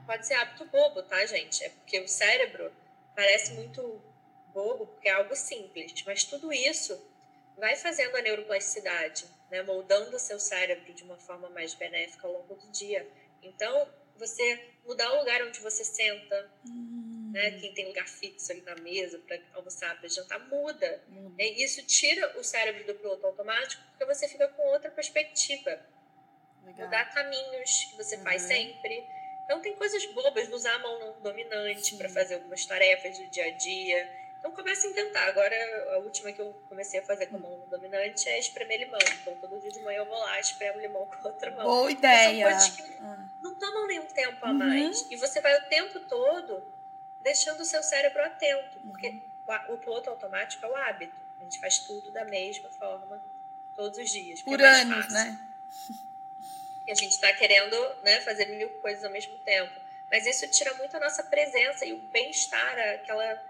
[0.06, 1.64] pode ser hábito bobo, tá, gente?
[1.64, 2.72] É porque o cérebro
[3.16, 4.02] parece muito
[4.54, 7.00] bobo, porque é algo simples, mas tudo isso
[7.58, 9.62] vai fazendo a neuroplasticidade, né?
[9.64, 13.08] Moldando o seu cérebro de uma forma mais benéfica ao longo do dia.
[13.42, 17.32] Então, você mudar o lugar onde você senta, hum.
[17.34, 17.52] né?
[17.52, 21.04] Quem tem lugar fixo ali na mesa para almoçar, para jantar, muda.
[21.10, 21.36] Hum.
[21.38, 25.80] Isso tira o cérebro do piloto automático porque você fica com outra perspectiva.
[26.66, 26.86] Legal.
[26.86, 28.24] Mudar caminhos que você uhum.
[28.24, 29.04] faz sempre.
[29.44, 33.46] Então tem coisas bobas, usar a mão não dominante para fazer algumas tarefas do dia
[33.46, 35.28] a dia então comece a inventar.
[35.28, 35.56] Agora,
[35.96, 39.00] a última que eu comecei a fazer com a mão dominante é espremer limão.
[39.22, 41.66] Então todo dia de manhã eu vou lá, espremo limão com a outra mão.
[41.66, 42.48] Boa ideia.
[42.48, 43.25] Então, são coisas que ah.
[43.46, 44.56] Não tomam nenhum tempo a uhum.
[44.56, 45.06] mais.
[45.10, 46.64] E você vai o tempo todo
[47.22, 48.80] deixando o seu cérebro atento.
[48.88, 49.74] Porque uhum.
[49.74, 51.16] o piloto automático é o hábito.
[51.40, 53.22] A gente faz tudo da mesma forma
[53.76, 54.42] todos os dias.
[54.42, 55.40] Por é anos, né?
[56.88, 59.74] E a gente está querendo né, fazer mil coisas ao mesmo tempo.
[60.10, 63.44] Mas isso tira muito a nossa presença e o bem-estar, aquela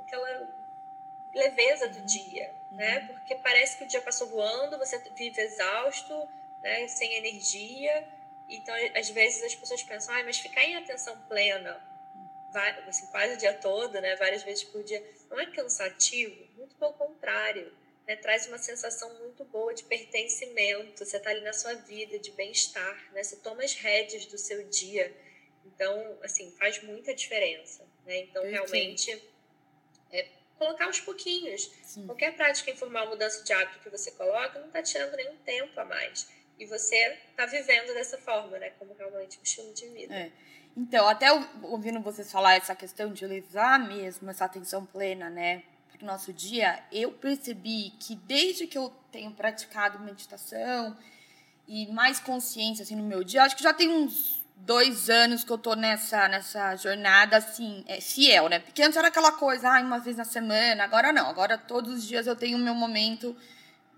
[0.00, 0.48] aquela
[1.32, 2.76] leveza do dia, uhum.
[2.76, 3.00] né?
[3.06, 6.28] Porque parece que o dia passou voando, você vive exausto,
[6.60, 6.86] né?
[6.88, 8.06] Sem energia.
[8.56, 11.80] Então, às vezes as pessoas pensam, ah, mas ficar em atenção plena,
[12.86, 14.14] assim, quase o dia todo, né?
[14.16, 16.46] Várias vezes por dia, não é cansativo?
[16.56, 17.72] Muito pelo contrário.
[18.06, 22.32] Né, traz uma sensação muito boa de pertencimento, você está ali na sua vida, de
[22.32, 25.14] bem-estar, né, você toma as rédeas do seu dia.
[25.64, 27.86] Então, assim, faz muita diferença.
[28.04, 28.18] Né?
[28.18, 29.22] Então, realmente,
[30.10, 30.26] é
[30.58, 31.70] colocar aos pouquinhos.
[31.84, 32.06] Sim.
[32.06, 35.84] Qualquer prática informal, mudança de hábito que você coloca, não está tirando nenhum tempo a
[35.84, 36.28] mais.
[36.62, 38.70] E você está vivendo dessa forma, né?
[38.78, 40.14] Como realmente um estilo de vida.
[40.14, 40.30] É.
[40.76, 41.26] Então, até
[41.62, 45.64] ouvindo vocês falar essa questão de levar mesmo essa atenção plena, né?
[45.90, 50.96] Para o nosso dia, eu percebi que desde que eu tenho praticado meditação
[51.66, 55.50] e mais consciência assim, no meu dia, acho que já tem uns dois anos que
[55.50, 58.60] eu tô nessa, nessa jornada, assim, é, fiel, né?
[58.60, 61.28] Porque antes era aquela coisa, ah, uma vez na semana, agora não.
[61.28, 63.36] Agora todos os dias eu tenho o meu momento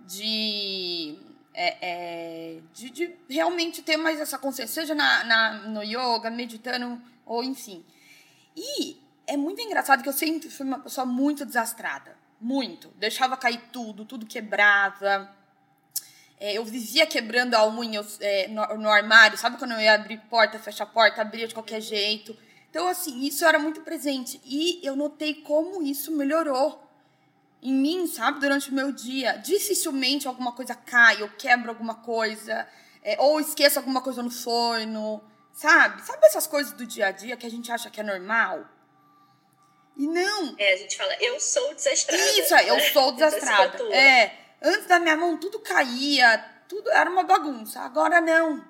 [0.01, 1.19] de,
[1.55, 7.01] é, é, de, de, realmente ter mais essa consciência, seja na, na, no yoga, meditando,
[7.25, 7.85] ou enfim.
[8.57, 12.17] E é muito engraçado que eu sempre fui uma pessoa muito desastrada.
[12.41, 12.89] Muito.
[12.99, 15.33] Deixava cair tudo, tudo quebrava
[16.45, 20.19] é, eu vivia quebrando a unha é, no, no, armário, sabe quando eu ia abrir
[20.29, 22.37] porta, fechar porta, abria de qualquer jeito.
[22.69, 24.41] Então, assim, isso era muito presente.
[24.45, 26.84] E eu notei como isso melhorou
[27.65, 29.39] em mim, sabe, durante o meu dia.
[29.39, 32.69] Dificilmente alguma coisa cai, eu quebro alguma coisa,
[33.03, 36.03] é, ou esqueço alguma coisa no forno, sabe?
[36.03, 38.69] Sabe essas coisas do dia a dia que a gente acha que é normal?
[39.97, 40.55] E não.
[40.59, 42.23] É, a gente fala, eu sou desastrada.
[42.39, 43.83] Isso, eu sou desastrada.
[43.95, 44.41] é.
[44.63, 47.81] Antes da minha mão tudo caía, tudo era uma bagunça.
[47.81, 48.63] Agora não.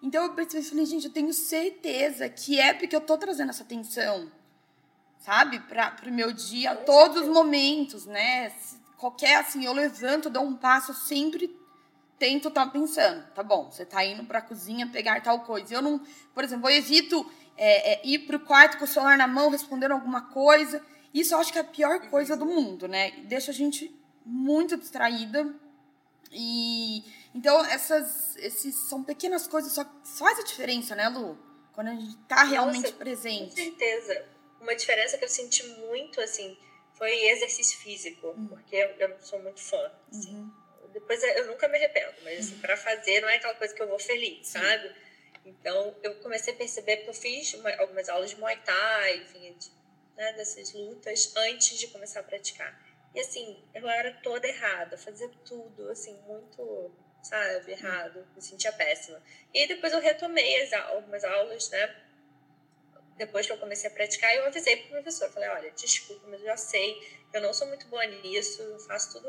[0.00, 3.64] Então eu pensei, falei, gente, eu tenho certeza que é porque eu tô trazendo essa
[3.64, 4.30] atenção.
[5.18, 5.60] Sabe?
[5.60, 8.52] Para o meu dia, todos os momentos, né?
[8.96, 11.56] Qualquer assim, eu levanto, dou um passo, sempre
[12.18, 15.74] tento estar tá pensando, tá bom, você tá indo para a cozinha pegar tal coisa.
[15.74, 16.00] Eu não,
[16.34, 19.92] por exemplo, eu evito é, é, ir pro quarto com o celular na mão, respondendo
[19.92, 20.84] alguma coisa.
[21.14, 23.12] Isso eu acho que é a pior coisa do mundo, né?
[23.24, 25.54] Deixa a gente muito distraída.
[26.30, 27.04] E
[27.34, 31.38] então essas esses são pequenas coisas só faz a diferença, né, Lu?
[31.72, 33.50] Quando a gente tá realmente Nossa, presente.
[33.50, 34.24] Com certeza.
[34.60, 36.56] Uma diferença que eu senti muito assim
[36.94, 38.48] foi exercício físico, uhum.
[38.48, 39.92] porque eu, eu sou muito fã.
[40.10, 40.34] Assim.
[40.34, 40.52] Uhum.
[40.92, 42.60] Depois eu nunca me arrependo, mas assim, uhum.
[42.60, 44.58] para fazer não é aquela coisa que eu vou feliz, Sim.
[44.58, 44.94] sabe?
[45.44, 49.56] Então eu comecei a perceber porque eu fiz uma, algumas aulas de Muay Thai, enfim,
[49.56, 49.70] de,
[50.16, 52.78] né, dessas lutas antes de começar a praticar.
[53.14, 56.92] E assim, eu era toda errada, fazia tudo assim muito
[57.22, 59.20] sabe, errado, me sentia péssima.
[59.52, 61.94] E depois eu retomei as, algumas aulas, né?
[63.18, 66.46] Depois que eu comecei a praticar, eu avisei pro professor, falei, olha, desculpa, mas eu
[66.46, 66.98] já sei,
[67.32, 69.28] eu não sou muito boa nisso, eu faço tudo,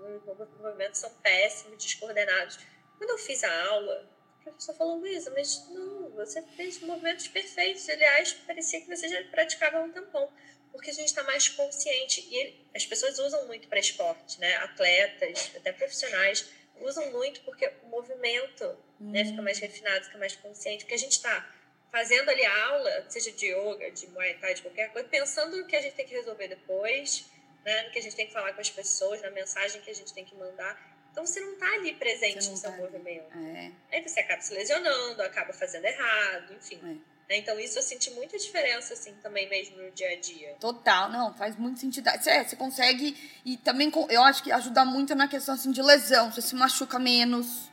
[0.00, 2.58] meus movimentos são péssimos, descoordenados.
[2.98, 7.88] Quando eu fiz a aula, o professor falou, Luísa, mas não, você fez movimentos perfeitos,
[7.88, 10.32] aliás, parecia que você já praticava há um tempão
[10.76, 12.26] porque a gente está mais consciente.
[12.30, 14.56] E as pessoas usam muito para esporte, né?
[14.56, 16.48] Atletas, até profissionais,
[16.80, 21.12] usam muito porque o movimento né, fica mais refinado, fica mais consciente, porque a gente
[21.12, 21.50] está
[21.90, 25.66] fazendo ali a aula, seja de yoga, de muay thai, de qualquer coisa, pensando no
[25.66, 27.26] que a gente tem que resolver depois,
[27.64, 29.94] né, no que a gente tem que falar com as pessoas, na mensagem que a
[29.94, 30.78] gente tem que mandar.
[31.10, 33.32] Então você não está ali presente no seu tá movimento.
[33.38, 33.72] É.
[33.90, 36.78] Aí você acaba se lesionando, acaba fazendo errado, enfim.
[36.82, 37.16] É.
[37.28, 37.38] Né?
[37.38, 40.54] Então, isso eu senti muita diferença, assim, também mesmo no dia a dia.
[40.60, 42.08] Total, não, faz muito sentido.
[42.08, 46.30] É, você consegue, e também eu acho que ajuda muito na questão, assim, de lesão.
[46.30, 47.70] Você se machuca menos,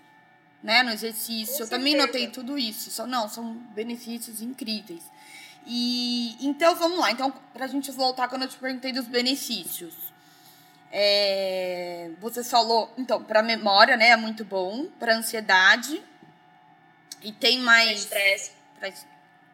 [0.64, 1.58] né, no exercício.
[1.58, 2.90] Com eu também notei tudo isso.
[2.90, 5.04] Só, não, são benefícios incríveis.
[5.66, 7.12] E, então, vamos lá.
[7.12, 9.94] Então, pra gente voltar, quando eu te perguntei dos benefícios.
[10.92, 16.02] É, você falou, então, para memória, né, é muito bom, para ansiedade
[17.24, 18.52] e tem mais estresse,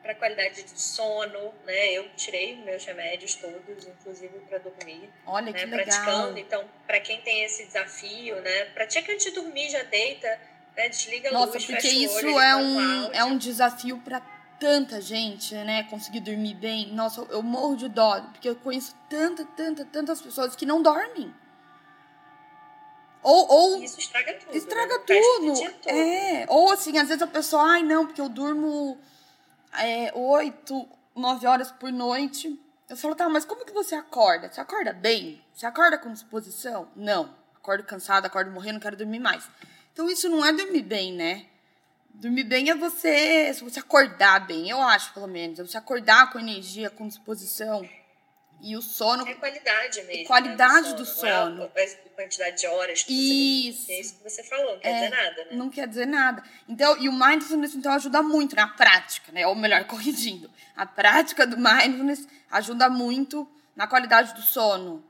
[0.01, 1.93] para qualidade de sono, né?
[1.93, 5.09] Eu tirei meus remédios todos, inclusive para dormir.
[5.25, 5.59] Olha né?
[5.59, 6.33] que Praticando.
[6.33, 6.37] legal.
[6.37, 8.65] Então, para quem tem esse desafio, né?
[8.65, 10.39] Pratica antes de dormir, já deita,
[10.79, 10.89] né?
[10.89, 14.21] Desliga a Nossa, luz, porque isso olho, é um é um desafio para
[14.59, 15.83] tanta gente, né?
[15.83, 16.93] Conseguir dormir bem.
[16.93, 21.33] Nossa, eu morro de dó, porque eu conheço tanta, tanta, tantas pessoas que não dormem.
[23.21, 24.55] Ou, ou isso estraga tudo.
[24.55, 25.03] Estraga né?
[25.05, 25.89] tudo.
[25.89, 26.45] É.
[26.47, 28.97] Ou assim, às vezes a pessoa, ai, não, porque eu durmo
[29.77, 32.57] é, 8, 9 horas por noite.
[32.87, 34.51] Eu falo, tá, mas como que você acorda?
[34.51, 35.43] Você acorda bem?
[35.53, 36.87] Você acorda com disposição?
[36.95, 37.37] Não.
[37.55, 39.47] Acordo cansada, acordo morrendo, quero dormir mais.
[39.99, 41.45] Então isso não é dormir bem, né?
[42.13, 45.59] Dormir bem é você, se você acordar bem, eu acho, pelo menos.
[45.59, 47.85] É você acordar com energia, com disposição.
[48.61, 49.27] E o sono.
[49.27, 50.25] É qualidade mesmo.
[50.25, 51.25] Qualidade né, do sono.
[51.25, 51.55] Do sono.
[51.57, 53.87] Não é quantidade de horas que isso.
[53.87, 53.91] você.
[53.91, 55.51] É isso que você falou, não quer é, dizer nada, né?
[55.51, 56.43] Não quer dizer nada.
[56.69, 59.45] Então, e o mindfulness, então, ajuda muito na prática, né?
[59.47, 60.49] Ou melhor, corrigindo.
[60.77, 65.03] A prática do mindfulness ajuda muito na qualidade do sono.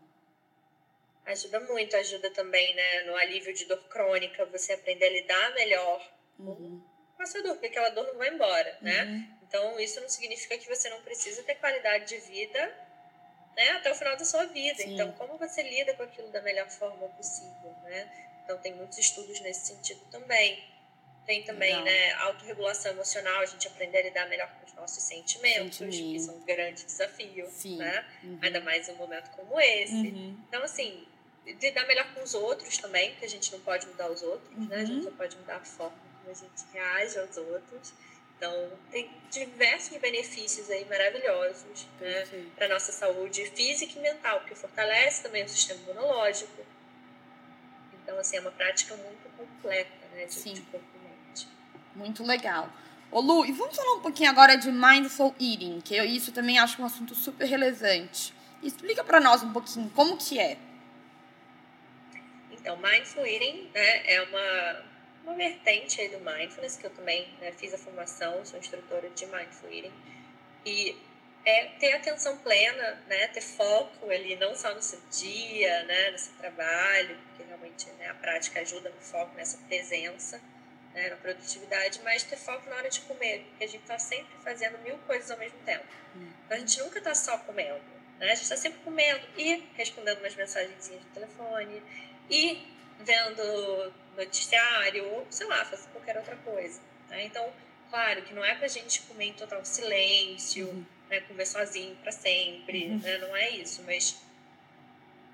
[1.30, 3.04] Ajuda muito, ajuda também, né?
[3.04, 6.84] No alívio de dor crônica, você aprender a lidar melhor uhum.
[7.16, 9.04] com essa dor, porque aquela dor não vai embora, né?
[9.04, 9.38] Uhum.
[9.44, 12.76] Então, isso não significa que você não precisa ter qualidade de vida
[13.56, 14.82] né, até o final da sua vida.
[14.82, 14.94] Sim.
[14.94, 18.10] Então, como você lida com aquilo da melhor forma possível, né?
[18.44, 20.64] Então, tem muitos estudos nesse sentido também.
[21.26, 21.86] Tem também, Legal.
[21.86, 26.14] né, autorregulação emocional, a gente aprender a lidar melhor com os nossos sentimentos, Sentimento.
[26.14, 27.78] que são um grande desafio, Sim.
[27.78, 28.04] né?
[28.24, 28.40] Uhum.
[28.42, 29.94] Ainda mais em um momento como esse.
[29.94, 30.44] Uhum.
[30.48, 31.06] Então, assim,
[31.62, 34.66] lidar melhor com os outros também, porque a gente não pode mudar os outros, uhum.
[34.66, 34.78] né?
[34.78, 35.04] A gente uhum.
[35.04, 37.94] só pode mudar a forma como a gente reage aos outros.
[38.38, 44.56] Então, tem diversos benefícios aí maravilhosos né, para a nossa saúde física e mental, porque
[44.56, 46.66] fortalece também o sistema imunológico.
[48.02, 50.54] Então, assim, é uma prática muito completa né, de, Sim.
[50.54, 51.48] de corpo e mente.
[51.94, 52.72] Muito legal.
[53.12, 56.60] Ô Lu, e vamos falar um pouquinho agora de mindful eating, que eu isso também
[56.60, 58.34] acho um assunto super relevante.
[58.64, 60.58] Explica para nós um pouquinho como que é.
[62.60, 64.90] Então, mindful eating né, é uma
[65.24, 69.70] uma vertente do mindfulness, que eu também né, fiz a formação, sou instrutora de mindful
[69.72, 69.94] eating,
[70.66, 70.98] e
[71.46, 76.20] é ter atenção plena, né, ter foco ali, não só no seu dia, né, no
[76.20, 80.42] seu trabalho, porque realmente né, a prática ajuda no foco, nessa presença,
[80.94, 84.36] né, na produtividade, mas ter foco na hora de comer, porque a gente está sempre
[84.44, 85.86] fazendo mil coisas ao mesmo tempo.
[86.16, 87.82] Então, a gente nunca está só comendo,
[88.20, 91.82] né, a gente está sempre comendo e respondendo umas mensagenzinhas no telefone,
[92.30, 92.62] e
[93.00, 96.82] vendo noticiário, ou sei lá, fazer qualquer outra coisa.
[97.10, 97.26] Né?
[97.26, 97.52] Então,
[97.90, 100.86] claro que não é para a gente comer em total silêncio, uhum.
[101.10, 103.00] né, comer sozinho para sempre, uhum.
[103.00, 103.18] né?
[103.18, 104.18] Não é isso, mas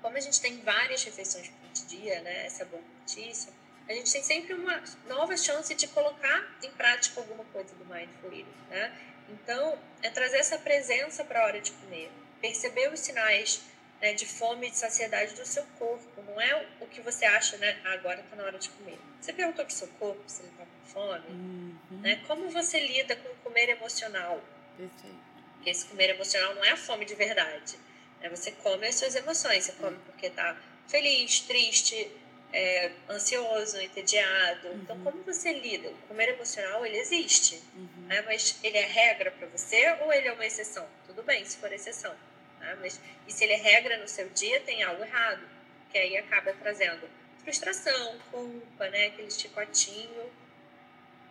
[0.00, 2.46] como a gente tem várias refeições por dia, né?
[2.46, 3.52] Essa é a boa notícia.
[3.88, 8.32] A gente tem sempre uma nova chance de colocar em prática alguma coisa do mindful
[8.32, 8.92] eating, né?
[9.28, 13.62] Então, é trazer essa presença para a hora de comer, perceber os sinais
[14.00, 16.15] né, de fome e de saciedade do seu corpo.
[16.36, 17.78] Não é o que você acha, né?
[17.82, 18.98] Ah, agora está na hora de comer.
[19.18, 21.28] Você perguntou para o seu corpo se ele está com fome?
[21.30, 21.78] Uhum.
[22.02, 22.22] Né?
[22.26, 24.44] Como você lida com o comer emocional?
[24.76, 25.16] Perfeito.
[25.54, 27.78] Porque esse comer emocional não é a fome de verdade.
[28.20, 28.28] Né?
[28.28, 29.64] Você come as suas emoções.
[29.64, 30.54] Você come porque está
[30.86, 32.12] feliz, triste,
[32.52, 34.68] é, ansioso, entediado.
[34.68, 34.80] Uhum.
[34.82, 35.88] Então, como você lida?
[35.88, 37.62] O comer emocional, ele existe.
[37.74, 38.08] Uhum.
[38.08, 38.20] Né?
[38.26, 40.86] Mas ele é regra para você ou ele é uma exceção?
[41.06, 42.14] Tudo bem, se for exceção.
[42.60, 42.76] Né?
[42.78, 45.55] Mas, e se ele é regra no seu dia, tem algo errado.
[45.90, 47.08] Que aí acaba trazendo
[47.42, 49.06] frustração, culpa, né?
[49.06, 50.30] aquele chicotinho.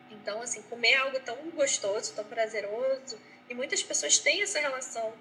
[0.10, 3.20] Então, assim, comer é algo tão gostoso, tão prazeroso.
[3.50, 5.14] E muitas pessoas têm essa relação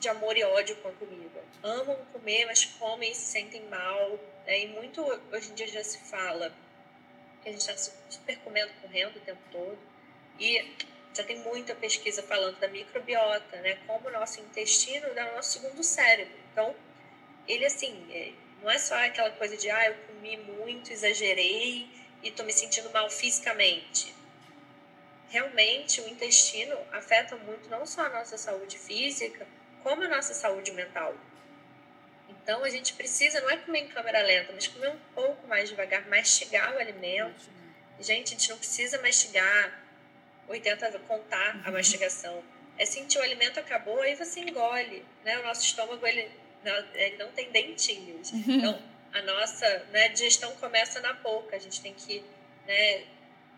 [0.00, 1.44] de amor e ódio com a comida.
[1.62, 4.18] Amam comer, mas comem e se sentem mal.
[4.46, 4.64] Né?
[4.64, 6.52] E muito hoje em dia já se fala
[7.42, 7.76] que a gente está
[8.08, 9.78] super comendo, correndo o tempo todo.
[10.38, 10.74] E
[11.14, 13.78] já tem muita pesquisa falando da microbiota, né?
[13.86, 16.34] Como o nosso intestino é o nosso segundo cérebro.
[16.52, 16.74] Então,
[17.46, 21.88] ele assim, é, não é só aquela coisa de, ah, eu comi muito, exagerei
[22.22, 24.14] e estou me sentindo mal fisicamente.
[25.28, 29.46] Realmente, o intestino afeta muito não só a nossa saúde física,
[29.82, 31.14] como a nossa saúde mental.
[32.28, 35.68] Então, a gente precisa, não é comer em câmera lenta, mas comer um pouco mais
[35.68, 37.48] devagar, mastigar o alimento.
[38.00, 39.80] Gente, a gente não precisa mastigar
[40.48, 41.74] 80 contar a uhum.
[41.74, 42.42] mastigação.
[42.76, 45.38] É sentir o alimento acabou, aí você engole, né?
[45.38, 46.30] O nosso estômago, ele
[46.94, 48.30] ele não tem dentinhos.
[48.40, 48.58] Uhum.
[48.58, 51.56] Então, a nossa né, digestão começa na boca.
[51.56, 52.24] A gente tem que,
[52.66, 53.04] né,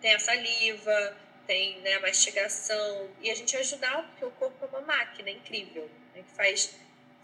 [0.00, 4.68] tem a saliva, tem né, a mastigação, e a gente ajudar, porque o corpo é
[4.68, 6.74] uma máquina incrível, né, que faz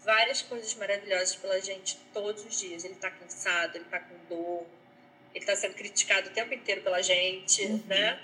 [0.03, 2.83] várias coisas maravilhosas pela gente todos os dias.
[2.83, 4.65] Ele está cansado, ele está com dor,
[5.33, 7.83] ele está sendo criticado o tempo inteiro pela gente, uhum.
[7.87, 8.19] né?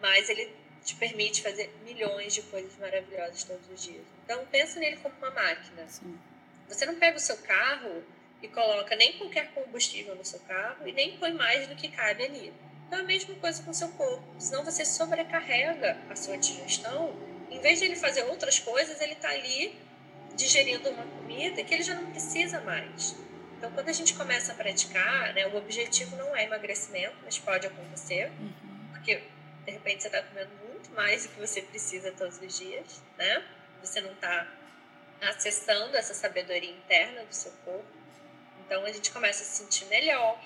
[0.00, 0.50] Mas ele
[0.84, 4.04] te permite fazer milhões de coisas maravilhosas todos os dias.
[4.24, 5.88] Então, pensa nele como uma máquina.
[5.88, 6.18] Sim.
[6.68, 8.02] Você não pega o seu carro
[8.42, 12.24] e coloca nem qualquer combustível no seu carro e nem põe mais do que cabe
[12.24, 12.52] ali.
[12.86, 14.22] Então, é a mesma coisa com o seu corpo.
[14.38, 17.14] Senão, você sobrecarrega a sua digestão.
[17.50, 19.78] Em vez de ele fazer outras coisas, ele está ali
[20.36, 23.16] digerindo uma comida que ele já não precisa mais.
[23.56, 27.66] Então, quando a gente começa a praticar, né, o objetivo não é emagrecimento, mas pode
[27.66, 28.52] acontecer, uhum.
[28.92, 29.22] porque
[29.64, 33.42] de repente você está comendo muito mais do que você precisa todos os dias, né?
[33.80, 34.46] Você não está
[35.20, 37.84] acessando essa sabedoria interna do seu corpo.
[38.64, 40.38] Então a gente começa a se sentir melhor,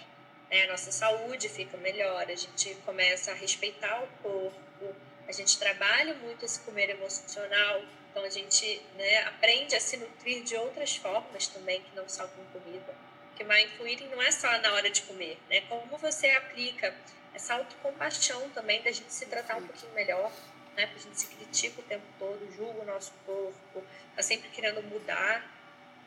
[0.51, 0.65] né?
[0.65, 4.97] a nossa saúde fica melhor, a gente começa a respeitar o corpo,
[5.29, 10.43] a gente trabalha muito esse comer emocional, então a gente né, aprende a se nutrir
[10.43, 12.95] de outras formas também que não só com comida.
[13.29, 15.61] Porque mindful eating não é só na hora de comer, né?
[15.69, 16.93] Como você aplica
[17.33, 20.33] essa autocompaixão também, da gente se tratar um pouquinho melhor,
[20.79, 20.87] né?
[20.87, 23.83] Porque a gente se critica o tempo todo, julga o nosso corpo,
[24.15, 25.45] tá sempre querendo mudar,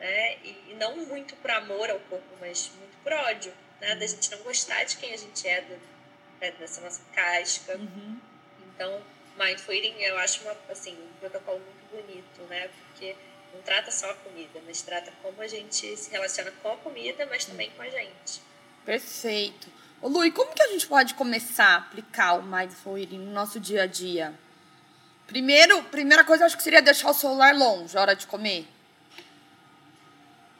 [0.00, 0.38] né?
[0.42, 3.94] E, e não muito por amor ao corpo, mas muito por ódio, né?
[3.94, 5.78] Da gente não gostar de quem a gente é, do,
[6.40, 6.50] né?
[6.52, 7.76] dessa nossa casca.
[7.76, 8.18] Uhum.
[8.74, 9.02] Então,
[9.38, 12.68] Mindful Eating eu acho uma, assim, um protocolo muito bonito, né?
[12.68, 13.14] Porque
[13.52, 17.26] não trata só a comida, mas trata como a gente se relaciona com a comida,
[17.26, 18.40] mas também com a gente.
[18.86, 19.68] Perfeito.
[20.00, 23.32] Ô Lu, e como que a gente pode começar a aplicar o Mindful Eating no
[23.32, 24.34] nosso dia a dia?
[25.32, 28.66] Primeiro, primeira coisa, acho que seria deixar o celular longe hora de comer.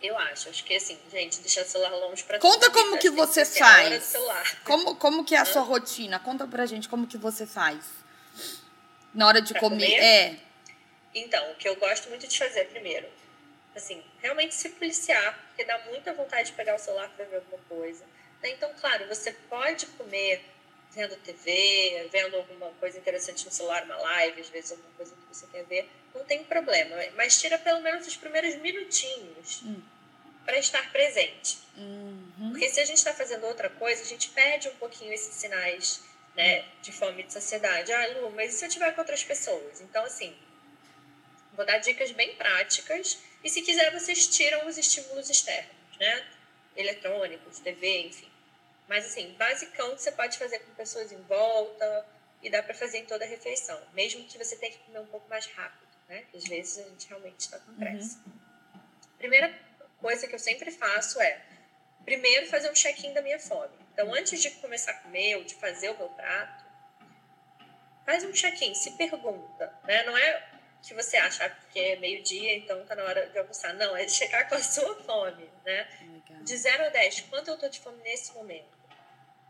[0.03, 3.45] Eu acho, acho que assim, gente, deixar o celular longe para Conta como que você
[3.45, 4.15] faz.
[4.65, 6.19] Como, como que é a sua rotina?
[6.19, 7.85] Conta pra gente como que você faz.
[9.13, 9.85] Na hora de comer.
[9.85, 10.03] comer.
[10.03, 10.37] É.
[11.15, 13.07] Então, o que eu gosto muito de fazer primeiro,
[13.77, 17.59] assim, realmente se policiar, porque dá muita vontade de pegar o celular para ver alguma
[17.69, 18.05] coisa.
[18.43, 18.51] Né?
[18.53, 20.43] Então, claro, você pode comer
[20.95, 25.35] vendo TV, vendo alguma coisa interessante no celular, uma live, às vezes alguma coisa que
[25.35, 26.97] você quer ver, não tem problema.
[27.17, 29.81] Mas tira pelo menos os primeiros minutinhos hum.
[30.45, 31.59] para estar presente.
[31.77, 32.51] Uhum.
[32.51, 36.03] Porque se a gente está fazendo outra coisa, a gente perde um pouquinho esses sinais
[36.37, 37.93] né, de fome e de saciedade.
[37.93, 39.81] Ah, Lu, mas e se eu estiver com outras pessoas?
[39.81, 40.37] Então, assim,
[41.55, 46.25] vou dar dicas bem práticas e se quiser, vocês tiram os estímulos externos, né?
[46.77, 48.32] Eletrônicos, TV, enfim.
[48.93, 52.07] Mas, assim, basicão que você pode fazer com pessoas em volta
[52.43, 55.07] e dá para fazer em toda a refeição, mesmo que você tenha que comer um
[55.07, 56.27] pouco mais rápido, né?
[56.35, 58.19] Às vezes a gente realmente está com pressa.
[58.27, 58.81] Uhum.
[59.17, 59.59] Primeira
[59.99, 61.41] coisa que eu sempre faço é,
[62.05, 63.73] primeiro, fazer um check-in da minha fome.
[63.95, 66.63] Então, antes de começar a comer ou de fazer o meu prato,
[68.05, 70.03] faz um check-in, se pergunta, né?
[70.03, 70.51] Não é
[70.83, 73.73] que você acha que é meio-dia, então tá na hora de almoçar.
[73.73, 75.89] Não, é checar com a sua fome, né?
[76.03, 76.43] Legal.
[76.45, 78.82] De 0 a 10, quanto eu tô de fome nesse momento?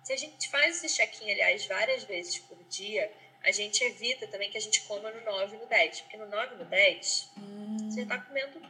[0.03, 3.13] Se a gente faz esse check-in, aliás, várias vezes por dia,
[3.45, 6.01] a gente evita também que a gente coma no 9 e no 10.
[6.03, 7.91] Porque no 9 e no 10, hum.
[7.91, 8.61] você tá comendo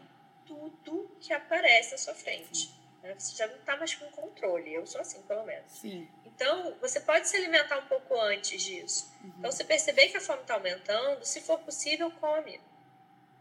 [0.47, 2.71] tudo que aparece à sua frente.
[3.03, 3.15] Né?
[3.19, 4.73] Você já não tá mais com controle.
[4.73, 5.73] Eu sou assim, pelo menos.
[5.73, 6.09] Sim.
[6.25, 9.13] Então, você pode se alimentar um pouco antes disso.
[9.23, 9.33] Uhum.
[9.39, 12.61] Então, se perceber que a fome está aumentando, se for possível, come.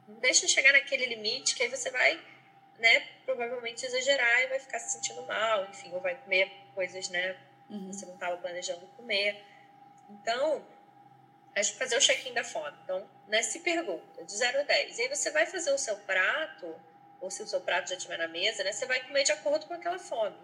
[0.07, 2.19] Não deixa chegar naquele limite que aí você vai,
[2.79, 7.37] né, provavelmente exagerar e vai ficar se sentindo mal, enfim, ou vai comer coisas, né,
[7.71, 7.87] uhum.
[7.87, 9.43] você não estava planejando comer.
[10.09, 10.61] Então,
[11.55, 12.75] acho que fazer o check-in da fome.
[12.83, 14.99] Então, né, se pergunta, de 0 a 10.
[14.99, 16.75] E aí você vai fazer o seu prato,
[17.19, 19.65] ou se o seu prato já estiver na mesa, né, você vai comer de acordo
[19.65, 20.35] com aquela fome.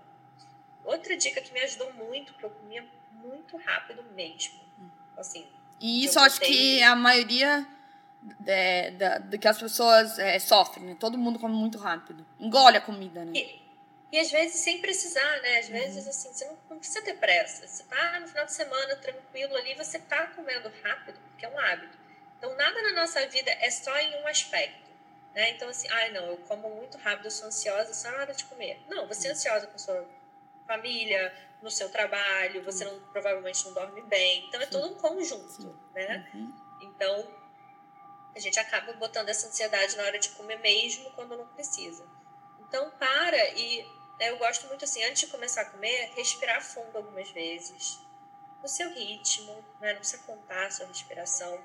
[0.85, 4.59] Outra dica que me ajudou muito, que eu comia muito rápido mesmo.
[5.17, 5.45] Assim.
[5.79, 7.67] E isso acho que a maioria
[8.45, 10.97] é, da, do que as pessoas é, sofrem, né?
[10.99, 12.25] Todo mundo come muito rápido.
[12.39, 13.31] Engole a comida, né?
[13.35, 13.66] E,
[14.11, 15.59] e às vezes sem precisar, né?
[15.59, 15.73] Às uhum.
[15.73, 17.67] vezes, assim, você não, não, precisa ter pressa.
[17.67, 21.59] Você tá no final de semana tranquilo ali, você tá comendo rápido, porque é um
[21.59, 21.97] hábito.
[22.37, 24.87] Então, nada na nossa vida é só em um aspecto.
[25.35, 25.51] Né?
[25.51, 28.33] Então, assim, ai, ah, não, eu como muito rápido, eu sou ansiosa só na hora
[28.33, 28.81] de comer.
[28.87, 30.07] Não, você é ansiosa com sua
[30.65, 34.45] família, no seu trabalho, você não, provavelmente não dorme bem.
[34.47, 36.27] Então, é todo um conjunto, né?
[36.33, 36.53] Uhum.
[36.81, 37.27] Então,
[38.35, 42.05] a gente acaba botando essa ansiedade na hora de comer mesmo quando não precisa.
[42.59, 43.85] Então, para e
[44.19, 47.99] eu gosto muito assim, antes de começar a comer, respirar fundo algumas vezes,
[48.61, 49.93] no seu ritmo, né?
[49.93, 51.63] não precisa contar a sua respiração.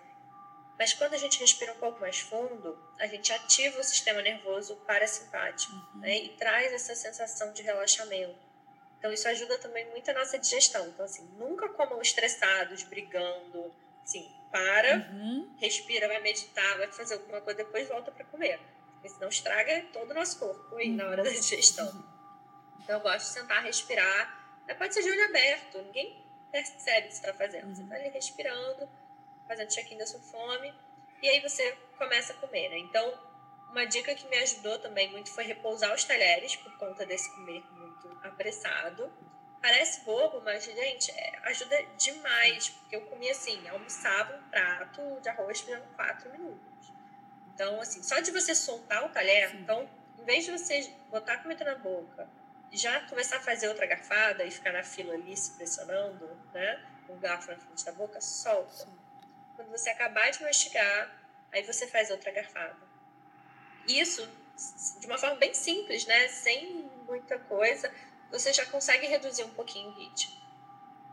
[0.79, 4.77] Mas quando a gente respira um pouco mais fundo, a gente ativa o sistema nervoso
[4.87, 6.01] parasimpático uhum.
[6.01, 6.17] né?
[6.17, 8.53] e traz essa sensação de relaxamento.
[8.99, 10.87] Então, isso ajuda também muito a nossa digestão.
[10.87, 13.75] Então, assim, nunca comam estressados, brigando.
[14.03, 15.57] Assim, para, uhum.
[15.61, 18.61] respira, vai meditar, vai fazer alguma coisa, depois volta para comer.
[18.93, 21.91] Porque senão estraga todo o nosso corpo aí na hora da digestão.
[22.83, 24.41] Então, eu gosto de sentar, respirar.
[24.79, 27.75] Pode ser de olho aberto, ninguém percebe o que você está fazendo.
[27.75, 28.89] Você está ali respirando,
[29.47, 30.75] fazendo check-in da sua fome,
[31.23, 32.79] e aí você começa a comer, né?
[32.79, 33.13] Então,
[33.71, 37.65] uma dica que me ajudou também muito foi repousar os talheres, por conta desse comer
[37.73, 39.13] muito apressado.
[39.61, 45.29] Parece bobo, mas, gente, é, ajuda demais, porque eu comia assim, almoçava um prato de
[45.29, 46.93] arroz em quatro minutos.
[47.55, 49.59] Então, assim, só de você soltar o talher, Sim.
[49.59, 52.29] então, em vez de você botar a comida na boca
[52.73, 57.15] já começar a fazer outra garfada e ficar na fila ali se pressionando, né, o
[57.17, 58.73] garfo na frente da boca, solta.
[58.73, 58.99] Sim.
[59.57, 61.11] Quando você acabar de mastigar,
[61.53, 62.93] aí você faz outra garfada
[63.87, 64.29] isso,
[65.01, 66.29] de uma forma bem simples, né?
[66.29, 67.93] Sem muita coisa,
[68.31, 70.41] você já consegue reduzir um pouquinho o ritmo.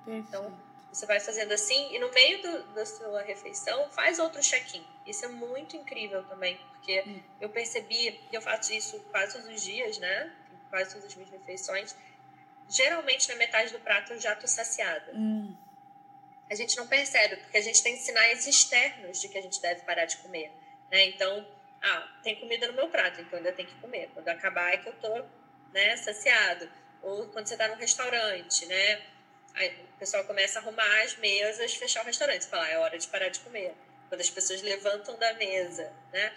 [0.05, 0.27] Perfeito.
[0.27, 0.59] Então,
[0.91, 4.85] você vai fazendo assim e no meio do, da sua refeição faz outro check-in.
[5.05, 7.21] Isso é muito incrível também, porque hum.
[7.39, 10.31] eu percebi, e eu faço isso quase todos os dias, né?
[10.69, 11.95] Quase todas as minhas refeições.
[12.69, 15.11] Geralmente na metade do prato eu já tô saciada.
[15.13, 15.55] Hum.
[16.49, 19.81] A gente não percebe, porque a gente tem sinais externos de que a gente deve
[19.81, 20.51] parar de comer.
[20.91, 21.05] Né?
[21.05, 21.45] Então,
[21.81, 24.09] ah, tem comida no meu prato, então ainda tem que comer.
[24.13, 25.23] Quando acabar é que eu tô,
[25.71, 26.69] né, saciado.
[27.01, 29.01] Ou quando você tá no restaurante, né?
[29.53, 32.43] Aí o pessoal começa a arrumar as mesas, fechar o restaurante.
[32.43, 33.73] Você fala, ah, é hora de parar de comer.
[34.09, 36.33] Quando as pessoas levantam da mesa, né?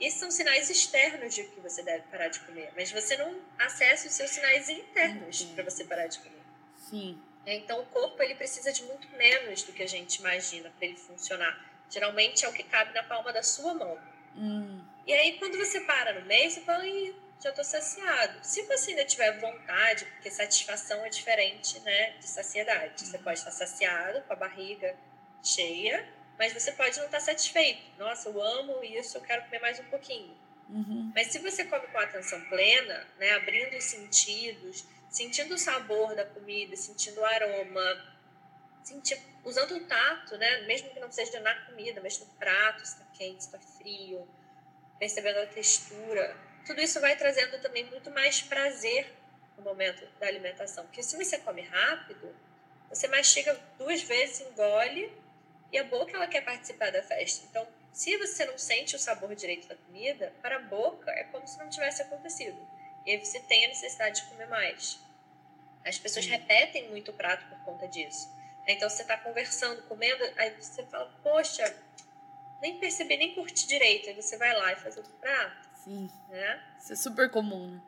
[0.00, 2.72] Esses são sinais externos de que você deve parar de comer.
[2.74, 6.42] Mas você não acessa os seus sinais internos para você parar de comer.
[6.76, 7.20] Sim.
[7.44, 10.86] É, então, o corpo ele precisa de muito menos do que a gente imagina para
[10.86, 11.58] ele funcionar.
[11.90, 13.98] Geralmente é o que cabe na palma da sua mão.
[14.36, 14.82] Hum.
[15.06, 18.38] E aí, quando você para no meio, você fala, Ih, já estou saciado.
[18.42, 23.06] Se você ainda tiver vontade, porque satisfação é diferente né, de saciedade.
[23.06, 24.94] Você pode estar saciado, com a barriga
[25.42, 26.06] cheia,
[26.40, 27.82] mas você pode não estar satisfeito.
[27.98, 30.34] Nossa, eu amo isso, eu quero comer mais um pouquinho.
[30.70, 31.12] Uhum.
[31.14, 36.24] Mas se você come com atenção plena, né, abrindo os sentidos, sentindo o sabor da
[36.24, 38.16] comida, sentindo o aroma,
[38.82, 42.94] sentindo, usando o tato, né, mesmo que não seja na comida, mas no prato, se
[42.94, 44.26] está quente, se está frio,
[44.98, 46.34] percebendo a textura.
[46.64, 49.12] Tudo isso vai trazendo também muito mais prazer
[49.58, 50.86] no momento da alimentação.
[50.86, 52.34] Porque se você come rápido,
[52.88, 55.12] você mastiga duas vezes, engole,
[55.72, 57.46] e a boca ela quer participar da festa.
[57.48, 61.46] Então, se você não sente o sabor direito da comida, para a boca é como
[61.46, 62.58] se não tivesse acontecido.
[63.06, 64.98] E aí você tem a necessidade de comer mais.
[65.84, 68.28] As pessoas repetem muito o prato por conta disso.
[68.66, 71.74] Então você está conversando, comendo, aí você fala, poxa,
[72.60, 74.08] nem percebi, nem curti direito.
[74.08, 75.68] Aí você vai lá e faz outro prato.
[75.82, 76.10] Sim.
[76.28, 76.62] Né?
[76.78, 77.80] Isso é super comum, né?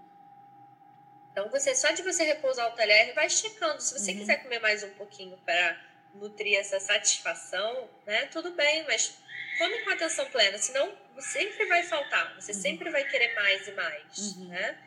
[1.30, 3.80] Então, você, só de você repousar o talher, vai checando.
[3.80, 4.18] Se você uhum.
[4.18, 5.80] quiser comer mais um pouquinho para
[6.15, 8.27] nutrir essa satisfação, né?
[8.27, 9.19] Tudo bem, mas
[9.59, 12.61] come com atenção plena, senão sempre vai faltar, você uhum.
[12.61, 14.49] sempre vai querer mais e mais, uhum.
[14.49, 14.79] né?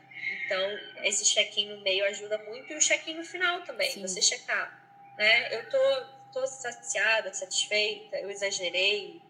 [0.46, 4.02] Então, esse check-in no meio ajuda muito e o check-in no final também, Sim.
[4.02, 5.56] você checar, né?
[5.56, 9.22] Eu tô, tô saciada, satisfeita, eu exagerei,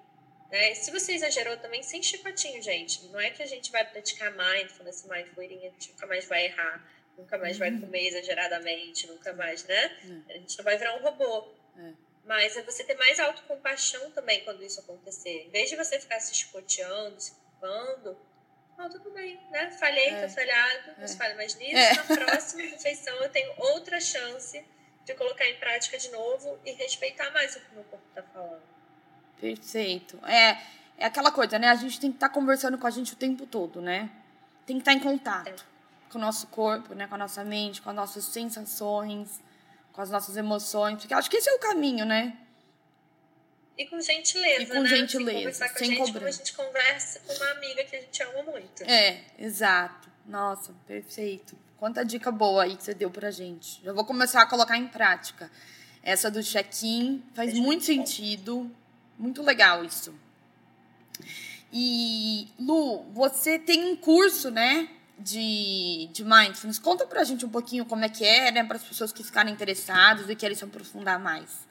[0.51, 0.73] né?
[0.75, 3.05] Se você exagerou também, sem chicotinho, gente.
[3.07, 6.45] Não é que a gente vai praticar mindfulness, mindful eating, a gente nunca mais vai
[6.45, 6.85] errar,
[7.17, 7.59] nunca mais uhum.
[7.59, 10.23] vai comer exageradamente, nunca mais, né?
[10.29, 10.33] É.
[10.33, 11.54] A gente não vai virar um robô.
[11.77, 11.93] É.
[12.25, 15.45] Mas é você ter mais autocompaixão também quando isso acontecer.
[15.47, 18.17] Em vez de você ficar se chicoteando, se culpando,
[18.79, 19.69] oh, tudo bem, né?
[19.71, 20.27] Falhei, é.
[20.27, 21.77] tô falhado, não se fale mais nisso.
[21.77, 21.93] É.
[21.93, 24.63] Na próxima refeição eu tenho outra chance
[25.05, 28.23] de colocar em prática de novo e respeitar mais o que o meu corpo está
[28.23, 28.63] falando.
[29.39, 30.19] Perfeito.
[30.25, 30.57] É,
[30.97, 31.69] é aquela coisa, né?
[31.69, 34.09] A gente tem que estar tá conversando com a gente o tempo todo, né?
[34.65, 36.11] Tem que estar tá em contato é.
[36.11, 37.05] com o nosso corpo, né?
[37.07, 39.41] Com a nossa mente, com as nossas sensações,
[39.95, 40.99] com as nossas emoções.
[40.99, 42.37] Porque acho que esse é o caminho, né?
[43.77, 44.89] E com gentileza, e com né?
[44.89, 48.83] gentileza, sem gente como a gente conversa com uma amiga que a gente ama muito.
[48.83, 50.09] É, exato.
[50.25, 51.57] Nossa, perfeito.
[51.77, 53.81] Quanta dica boa aí que você deu pra gente.
[53.83, 55.51] Já vou começar a colocar em prática.
[56.01, 58.71] Essa do check-in faz muito sentido.
[59.17, 60.13] Muito legal isso.
[61.71, 64.89] E, Lu, você tem um curso, né?
[65.17, 66.77] De, de mindfulness.
[66.77, 68.63] Conta pra gente um pouquinho como é que é, né?
[68.63, 71.65] Para as pessoas que ficarem interessadas e querem se aprofundar mais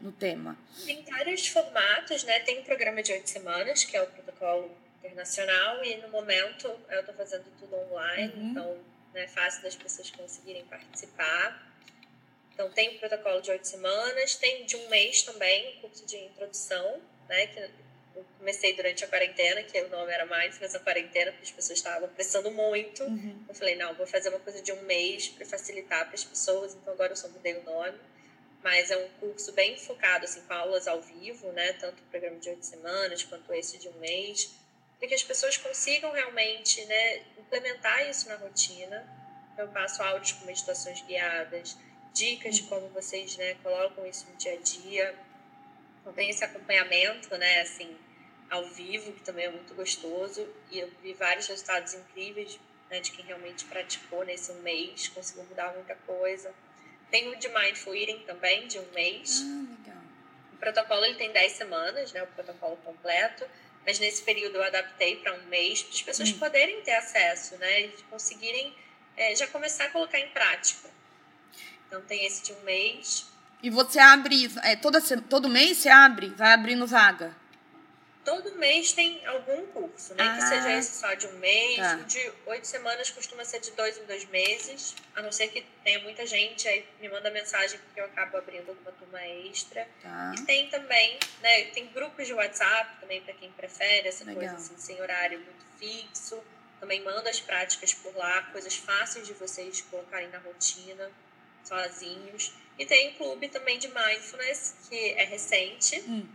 [0.00, 0.56] no tema.
[0.84, 2.40] Tem vários formatos, né?
[2.40, 4.70] Tem um programa de oito semanas, que é o protocolo
[5.02, 8.50] internacional, e no momento eu estou fazendo tudo online, uhum.
[8.50, 8.78] então
[9.14, 11.68] é fácil das pessoas conseguirem participar.
[12.52, 16.16] Então, tem o protocolo de oito semanas, tem de um mês também, um curso de
[16.16, 17.46] introdução, né?
[17.46, 17.70] Que
[18.14, 21.50] eu comecei durante a quarentena, que o nome era mais, mas a quarentena, porque as
[21.50, 23.02] pessoas estavam prestando muito.
[23.04, 23.44] Uhum.
[23.48, 26.74] Eu falei, não, vou fazer uma coisa de um mês para facilitar para as pessoas,
[26.74, 27.98] então agora eu só mudei o nome
[28.62, 31.72] mas é um curso bem focado assim, com aulas ao vivo, né?
[31.74, 34.54] tanto o programa de oito semanas quanto esse de um mês,
[34.98, 39.08] para que as pessoas consigam realmente né, implementar isso na rotina.
[39.52, 41.76] Então, eu passo áudios com meditações guiadas,
[42.12, 45.18] dicas de como vocês né, colocam isso no dia a dia.
[46.00, 47.96] Então, tem esse acompanhamento, né, assim,
[48.48, 52.58] ao vivo, que também é muito gostoso, e eu vi vários resultados incríveis
[52.90, 56.52] né, de quem realmente praticou nesse um mês, conseguiu mudar muita coisa.
[57.10, 59.42] Tem o de Mindful Eating também, de um mês.
[59.44, 60.02] Ah, legal.
[60.52, 63.46] O protocolo ele tem 10 semanas, né, o protocolo completo,
[63.86, 66.38] mas nesse período eu adaptei para um mês, para as pessoas hum.
[66.38, 68.74] poderem ter acesso, né, e conseguirem
[69.16, 70.90] é, já começar a colocar em prática.
[71.86, 73.26] Então tem esse de um mês.
[73.62, 77.34] E você abre, é, toda, todo mês você abre, vai abrindo vaga?
[78.24, 80.22] todo mês tem algum curso, né?
[80.22, 81.94] Ah, que seja esse só de um mês, tá.
[81.96, 85.98] de oito semanas costuma ser de dois em dois meses, a não ser que tenha
[86.00, 89.86] muita gente, aí me manda mensagem porque eu acabo abrindo alguma turma extra.
[90.02, 90.32] Tá.
[90.36, 91.64] E tem também, né?
[91.66, 94.40] Tem grupos de WhatsApp também para quem prefere essa Legal.
[94.40, 96.40] coisa assim, sem horário muito fixo.
[96.78, 101.10] Também manda as práticas por lá, coisas fáceis de vocês colocarem na rotina,
[101.64, 102.52] sozinhos.
[102.78, 106.26] E tem um clube também de mindfulness, que é recente, hum.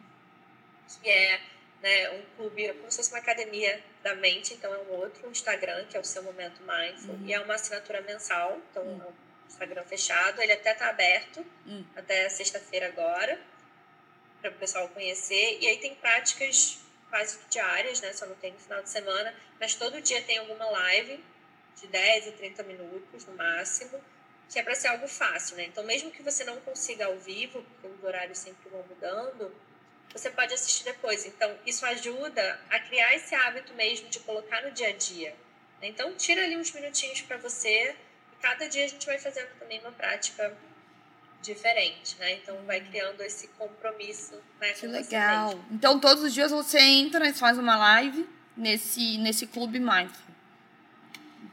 [1.01, 1.41] que é
[1.81, 5.85] né, um clube, como se fosse uma academia da mente, então é um outro Instagram,
[5.85, 7.27] que é o seu momento mindful, uhum.
[7.27, 9.01] e é uma assinatura mensal, então uhum.
[9.01, 9.13] é um
[9.47, 11.85] Instagram fechado, ele até está aberto, uhum.
[11.95, 13.39] até sexta-feira agora,
[14.41, 18.59] para o pessoal conhecer, e aí tem práticas quase diárias, né, só não tem no
[18.59, 21.23] final de semana, mas todo dia tem alguma live
[21.79, 24.01] de 10 a 30 minutos no máximo,
[24.49, 25.65] que é para ser algo fácil, né?
[25.65, 29.51] Então, mesmo que você não consiga ao vivo, porque os horários sempre vão mudando,
[30.11, 31.25] você pode assistir depois.
[31.25, 35.35] Então, isso ajuda a criar esse hábito mesmo de colocar no dia a dia.
[35.81, 37.95] Então, tira ali uns minutinhos para você
[38.31, 40.55] e cada dia a gente vai fazendo também uma prática
[41.41, 42.33] diferente, né?
[42.33, 45.59] Então, vai criando esse compromisso né, que legal.
[45.69, 50.24] Então, todos os dias você entra e faz uma live nesse, nesse clube Mindful.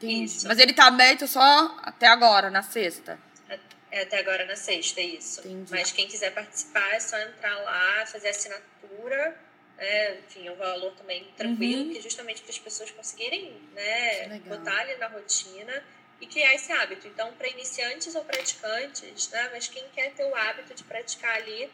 [0.06, 0.48] Isso.
[0.48, 3.18] Mas ele tá aberto só até agora, na sexta.
[3.92, 5.40] É até agora na sexta, isso.
[5.40, 5.70] Entendi.
[5.70, 9.36] Mas quem quiser participar é só entrar lá, fazer assinatura.
[9.76, 11.92] É, enfim, é um valor também tranquilo, uhum.
[11.92, 15.84] que é justamente para as pessoas conseguirem né, botar ali na rotina
[16.20, 17.06] e criar esse hábito.
[17.06, 21.68] Então, para iniciantes ou praticantes, né, mas quem quer ter o hábito de praticar ali,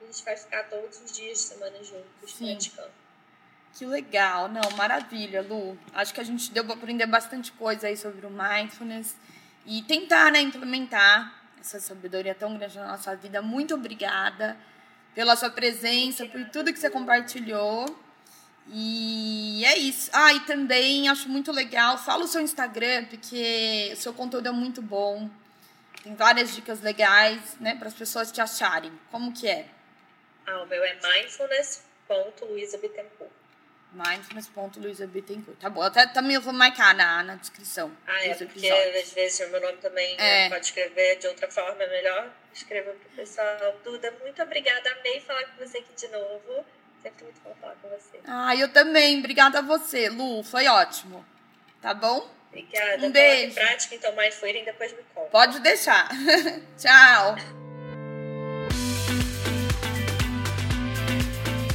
[0.00, 2.52] a gente vai ficar todos os dias de semana juntos Sim.
[2.52, 2.92] praticando.
[3.74, 5.76] Que legal, não, maravilha, Lu.
[5.92, 9.16] Acho que a gente deu para aprender bastante coisa aí sobre o mindfulness
[9.66, 13.42] e tentar, né, implementar essa sabedoria tão grande na nossa vida.
[13.42, 14.56] Muito obrigada
[15.12, 17.84] pela sua presença, por tudo que você compartilhou.
[18.68, 20.08] E é isso.
[20.12, 21.98] Ah, e também acho muito legal.
[21.98, 25.28] Fala o seu Instagram, porque o seu conteúdo é muito bom.
[26.02, 28.92] tem várias dicas legais, né, para as pessoas te acharem.
[29.10, 29.66] Como que é?
[30.46, 33.43] Ah, o meu é mindfulness.luisabittencourt.
[33.94, 35.58] Mindfulness.luisabittencourt.
[35.58, 37.90] Tá bom, até também eu vou marcar na, na descrição.
[38.06, 40.48] Ah, é, porque às vezes o meu nome também né, é.
[40.48, 43.80] pode escrever de outra forma, é melhor escrever para o pessoal.
[43.84, 46.64] Duda, muito obrigada, amei falar com você aqui de novo.
[47.02, 48.18] Sempre muito bom falar com você.
[48.26, 49.18] Ah, eu também.
[49.18, 50.42] Obrigada a você, Lu.
[50.42, 51.24] Foi ótimo.
[51.82, 52.26] Tá bom?
[52.48, 53.06] Obrigada.
[53.06, 53.50] Um beijo.
[53.50, 55.28] Em prática, então, mais foi e depois me conta.
[55.28, 56.08] Pode deixar.
[56.78, 57.36] Tchau.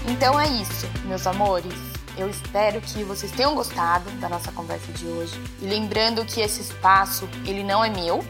[0.07, 1.88] Então é isso, meus amores.
[2.19, 5.41] Eu espero que vocês tenham gostado da nossa conversa de hoje.
[5.61, 8.25] E lembrando que esse espaço, ele não é meu,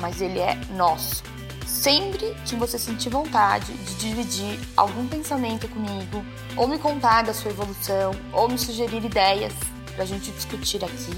[0.00, 1.22] mas ele é nosso.
[1.66, 6.24] Sempre que você sentir vontade de dividir algum pensamento comigo,
[6.56, 9.52] ou me contar da sua evolução, ou me sugerir ideias
[9.92, 11.12] para a gente discutir aqui,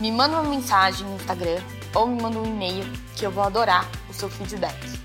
[0.00, 1.60] me manda uma mensagem no Instagram
[1.94, 4.98] ou me manda um e-mail que eu vou adorar o seu feedback.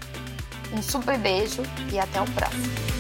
[0.72, 1.62] Um super beijo
[1.92, 2.93] e até o próximo!